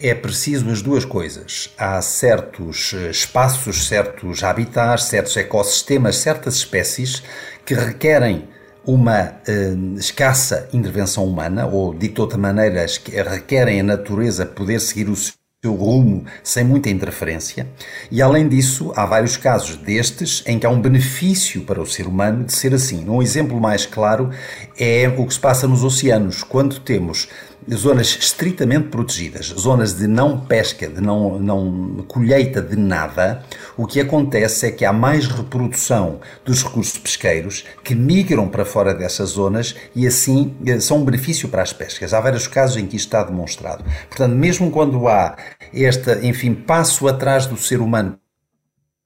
É 0.00 0.14
preciso 0.14 0.68
as 0.70 0.82
duas 0.82 1.04
coisas. 1.04 1.70
Há 1.78 2.02
certos 2.02 2.92
eh, 2.94 3.10
espaços, 3.10 3.86
certos 3.86 4.42
habitats, 4.42 5.04
certos 5.04 5.36
ecossistemas, 5.36 6.16
certas 6.16 6.56
espécies 6.56 7.22
que 7.64 7.74
requerem 7.74 8.48
uma 8.84 9.40
eh, 9.46 9.74
escassa 9.96 10.68
intervenção 10.72 11.24
humana, 11.24 11.66
ou 11.66 11.94
dito 11.94 12.16
de 12.16 12.20
outra 12.22 12.38
maneira, 12.38 12.84
requerem 13.30 13.80
a 13.80 13.84
natureza 13.84 14.44
poder 14.44 14.80
seguir 14.80 15.08
o 15.08 15.14
seu 15.14 15.34
rumo 15.72 16.24
sem 16.42 16.64
muita 16.64 16.90
interferência. 16.90 17.66
E 18.10 18.20
além 18.20 18.48
disso, 18.48 18.92
há 18.96 19.06
vários 19.06 19.36
casos 19.36 19.76
destes 19.76 20.42
em 20.46 20.58
que 20.58 20.66
há 20.66 20.70
um 20.70 20.80
benefício 20.80 21.62
para 21.62 21.80
o 21.80 21.86
ser 21.86 22.06
humano 22.06 22.44
de 22.44 22.52
ser 22.52 22.74
assim. 22.74 23.08
Um 23.08 23.22
exemplo 23.22 23.60
mais 23.60 23.86
claro 23.86 24.30
é 24.78 25.08
o 25.16 25.26
que 25.26 25.34
se 25.34 25.40
passa 25.40 25.68
nos 25.68 25.84
oceanos, 25.84 26.42
quando 26.42 26.80
temos 26.80 27.28
zonas 27.72 28.18
estritamente 28.20 28.88
protegidas, 28.88 29.46
zonas 29.46 29.94
de 29.94 30.06
não 30.06 30.40
pesca, 30.40 30.88
de 30.88 31.00
não, 31.00 31.38
não 31.38 32.04
colheita 32.06 32.60
de 32.60 32.76
nada, 32.76 33.42
o 33.76 33.86
que 33.86 34.00
acontece 34.00 34.66
é 34.66 34.70
que 34.70 34.84
há 34.84 34.92
mais 34.92 35.26
reprodução 35.26 36.20
dos 36.44 36.62
recursos 36.62 36.98
pesqueiros 36.98 37.64
que 37.82 37.94
migram 37.94 38.48
para 38.48 38.64
fora 38.64 38.94
dessas 38.94 39.30
zonas 39.30 39.74
e 39.94 40.06
assim 40.06 40.54
eh, 40.66 40.80
são 40.80 40.98
um 40.98 41.04
benefício 41.04 41.48
para 41.48 41.62
as 41.62 41.72
pescas. 41.72 42.12
Há 42.12 42.20
vários 42.20 42.46
casos 42.46 42.76
em 42.76 42.86
que 42.86 42.96
isto 42.96 43.06
está 43.06 43.22
demonstrado. 43.22 43.84
Portanto, 44.08 44.34
mesmo 44.34 44.70
quando 44.70 45.08
há 45.08 45.36
este, 45.72 46.26
enfim, 46.26 46.54
passo 46.54 47.08
atrás 47.08 47.46
do 47.46 47.56
ser 47.56 47.80
humano 47.80 48.18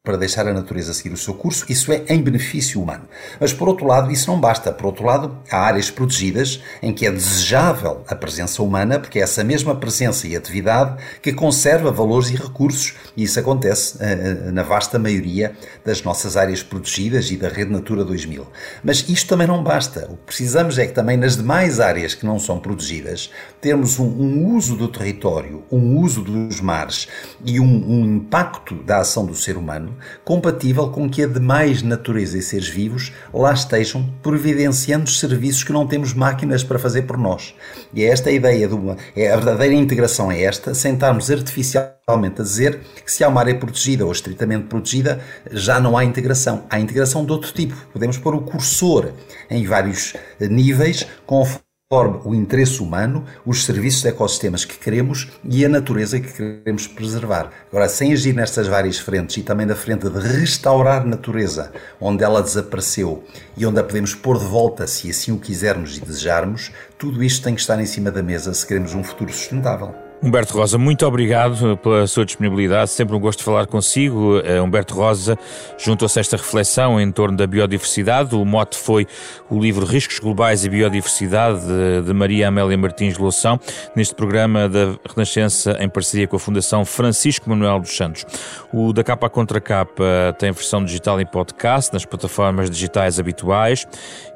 para 0.09 0.17
deixar 0.17 0.49
a 0.49 0.55
natureza 0.55 0.95
seguir 0.95 1.13
o 1.13 1.19
seu 1.19 1.35
curso, 1.35 1.67
isso 1.69 1.93
é 1.93 2.03
em 2.09 2.23
benefício 2.23 2.81
humano. 2.81 3.05
Mas 3.39 3.53
por 3.53 3.69
outro 3.69 3.87
lado, 3.87 4.11
isso 4.11 4.31
não 4.31 4.41
basta. 4.41 4.73
Por 4.73 4.87
outro 4.87 5.05
lado, 5.05 5.37
há 5.51 5.59
áreas 5.59 5.91
protegidas 5.91 6.63
em 6.81 6.95
que 6.95 7.05
é 7.05 7.11
desejável 7.11 8.03
a 8.09 8.15
presença 8.15 8.63
humana, 8.63 8.99
porque 8.99 9.19
é 9.19 9.23
essa 9.23 9.45
mesma 9.45 9.77
presença 9.77 10.27
e 10.27 10.35
atividade 10.35 10.97
que 11.21 11.31
conserva 11.31 11.93
valores 11.93 12.31
e 12.31 12.37
recursos, 12.37 12.95
e 13.15 13.25
isso 13.25 13.39
acontece 13.39 13.99
uh, 13.99 14.51
na 14.51 14.63
vasta 14.63 14.99
maioria 14.99 15.55
das 15.85 16.03
nossas 16.03 16.39
áreas 16.39 16.63
protegidas 16.63 17.31
e 17.31 17.37
da 17.37 17.51
Rede 17.51 17.71
Natura 17.71 18.03
2000. 18.03 18.47
Mas 18.83 19.07
isto 19.11 19.29
também 19.29 19.47
não 19.47 19.63
basta. 19.63 20.07
O 20.11 20.17
que 20.17 20.25
precisamos 20.25 20.79
é 20.79 20.87
que 20.87 20.95
também 20.95 21.19
nas 21.19 21.37
demais 21.37 21.81
áreas 21.81 22.15
que 22.15 22.25
não 22.25 22.39
são 22.39 22.59
protegidas, 22.59 23.31
temos 23.61 23.99
um, 23.99 24.07
um 24.07 24.57
uso 24.57 24.75
do 24.75 24.89
território, 24.89 25.65
um 25.71 25.99
uso 25.99 26.23
dos 26.23 26.63
mares 26.63 27.09
e 27.45 27.61
um, 27.61 27.67
um 27.67 28.17
impacto 28.17 28.75
da 28.77 29.01
ação 29.01 29.27
do 29.27 29.35
ser 29.35 29.59
humano 29.59 29.98
compatível 30.25 30.89
com 30.91 31.09
que 31.09 31.23
a 31.23 31.27
demais 31.27 31.83
natureza 31.83 32.39
e 32.39 32.43
seres 32.43 32.69
vivos 32.69 33.13
lá 33.33 33.53
estejam 33.53 34.05
providenciando 34.23 35.11
serviços 35.11 35.65
que 35.65 35.73
não 35.73 35.87
temos 35.87 36.13
máquinas 36.15 36.63
para 36.63 36.79
fazer 36.79 37.03
por 37.03 37.17
nós. 37.17 37.55
E 37.93 38.05
é 38.05 38.09
esta 38.09 38.31
a 38.31 38.33
ideia 38.33 38.69
de 38.69 38.75
uma. 38.75 38.97
É, 39.17 39.31
a 39.31 39.37
verdadeira 39.37 39.75
integração 39.75 40.31
é 40.31 40.43
esta, 40.43 40.75
sentarmos 40.75 41.31
artificialmente 41.31 42.41
a 42.41 42.45
dizer 42.45 42.81
que 43.05 43.13
se 43.13 43.23
há 43.23 43.29
uma 43.29 43.41
área 43.41 43.55
protegida 43.55 44.05
ou 44.05 44.13
estritamente 44.13 44.67
protegida, 44.67 45.21
já 45.51 45.81
não 45.81 45.97
há 45.97 46.05
integração. 46.05 46.65
Há 46.71 46.81
integração 46.81 47.25
de 47.25 47.33
outro 47.33 47.53
tipo. 47.53 47.77
Podemos 47.93 48.19
pôr 48.19 48.35
o 48.35 48.41
cursor 48.41 49.13
em 49.51 49.67
vários 49.67 50.15
níveis, 50.41 51.07
conforme 51.27 51.68
conforme 51.91 52.21
o 52.23 52.35
interesse 52.35 52.83
humano, 52.83 53.25
os 53.47 53.65
serviços 53.65 54.03
de 54.03 54.09
ecossistemas 54.09 54.63
que 54.63 54.77
queremos 54.77 55.31
e 55.43 55.65
a 55.65 55.71
natureza 55.71 56.21
que 56.21 56.31
queremos 56.31 56.87
preservar. 56.87 57.51
Agora, 57.71 57.89
sem 57.89 58.13
agir 58.13 58.35
nestas 58.35 58.67
várias 58.67 58.99
frentes 58.99 59.39
e 59.39 59.43
também 59.43 59.65
na 59.65 59.75
frente 59.75 60.07
de 60.07 60.19
restaurar 60.19 61.07
natureza 61.07 61.73
onde 61.99 62.23
ela 62.23 62.43
desapareceu 62.43 63.25
e 63.57 63.65
onde 63.65 63.81
a 63.81 63.83
podemos 63.83 64.15
pôr 64.15 64.39
de 64.39 64.45
volta 64.45 64.87
se 64.87 65.09
assim 65.09 65.33
o 65.33 65.39
quisermos 65.39 65.97
e 65.97 66.01
desejarmos, 66.03 66.73
tudo 66.99 67.25
isto 67.25 67.43
tem 67.43 67.55
que 67.55 67.63
estar 67.63 67.81
em 67.81 67.87
cima 67.87 68.11
da 68.11 68.23
mesa 68.23 68.53
se 68.53 68.67
queremos 68.67 68.95
um 68.95 69.03
futuro 69.03 69.33
sustentável. 69.33 70.08
Humberto 70.21 70.55
Rosa, 70.55 70.77
muito 70.77 71.07
obrigado 71.07 71.77
pela 71.77 72.05
sua 72.09 72.25
disponibilidade. 72.25 72.91
Sempre 72.91 73.15
um 73.15 73.21
gosto 73.21 73.39
de 73.39 73.45
falar 73.45 73.69
consigo. 73.69 74.41
Uh, 74.41 74.63
Humberto 74.65 74.95
Rosa 74.95 75.39
juntou-se 75.79 76.19
a 76.19 76.21
esta 76.21 76.37
reflexão 76.37 77.01
em 77.01 77.13
torno 77.13 77.37
da 77.37 77.47
biodiversidade. 77.47 78.35
O 78.35 78.45
mote 78.45 78.77
foi 78.77 79.07
o 79.49 79.61
livro 79.61 79.87
Riscos 79.87 80.19
Globais 80.19 80.65
e 80.65 80.69
Biodiversidade 80.69 81.61
de, 82.05 82.13
Maria 82.13 82.49
Amélia 82.49 82.77
Martins 82.77 83.17
Loução, 83.17 83.61
neste 83.95 84.13
programa 84.13 84.69
da 84.69 84.97
Renascença 85.09 85.77
em 85.79 85.89
parceria 85.89 86.27
com 86.27 86.35
a 86.35 86.41
Fundação 86.41 86.85
Francisco 86.85 87.49
Manuel 87.49 87.79
dos 87.79 87.97
Santos. 87.97 88.27
O 88.73 88.93
da 88.93 89.05
capa 89.05 89.31
contra 89.31 89.61
capa 89.61 90.35
tem 90.37 90.51
versão 90.51 90.85
digital 90.85 91.21
em 91.21 91.27
podcast 91.27 91.93
nas 91.93 92.05
plataformas 92.05 92.69
digitais 92.69 93.21
habituais 93.21 93.87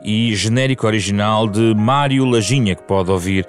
e 0.01 0.33
genérico 0.37 0.87
original 0.87 1.49
de 1.49 1.74
Mário 1.74 2.24
Lajinha, 2.24 2.76
que 2.76 2.85
pode 2.85 3.11
ouvir 3.11 3.47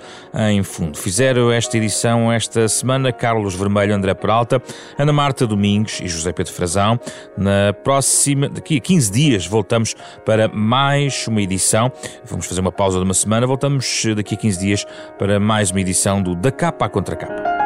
em 0.49 0.63
fundo. 0.63 0.97
Fizeram 0.97 1.51
esta 1.51 1.77
edição 1.77 2.22
esta 2.31 2.67
semana 2.67 3.11
Carlos 3.11 3.55
Vermelho, 3.55 3.95
André 3.95 4.13
Peralta, 4.13 4.61
Ana 4.97 5.13
Marta 5.13 5.47
Domingos 5.47 5.99
e 6.01 6.07
José 6.07 6.31
Pedro 6.31 6.53
Frazão. 6.53 6.99
Na 7.37 7.73
próxima, 7.83 8.49
daqui 8.49 8.77
a 8.77 8.79
15 8.79 9.11
dias, 9.11 9.47
voltamos 9.47 9.95
para 10.25 10.47
mais 10.47 11.27
uma 11.27 11.41
edição. 11.41 11.91
Vamos 12.25 12.45
fazer 12.45 12.61
uma 12.61 12.71
pausa 12.71 12.97
de 12.97 13.03
uma 13.03 13.13
semana, 13.13 13.47
voltamos 13.47 14.03
daqui 14.15 14.35
a 14.35 14.37
15 14.37 14.59
dias 14.59 14.85
para 15.17 15.39
mais 15.39 15.71
uma 15.71 15.81
edição 15.81 16.21
do 16.21 16.35
Da 16.35 16.51
Capa 16.51 16.85
à 16.85 16.89
Contra 16.89 17.15
Capa. 17.15 17.62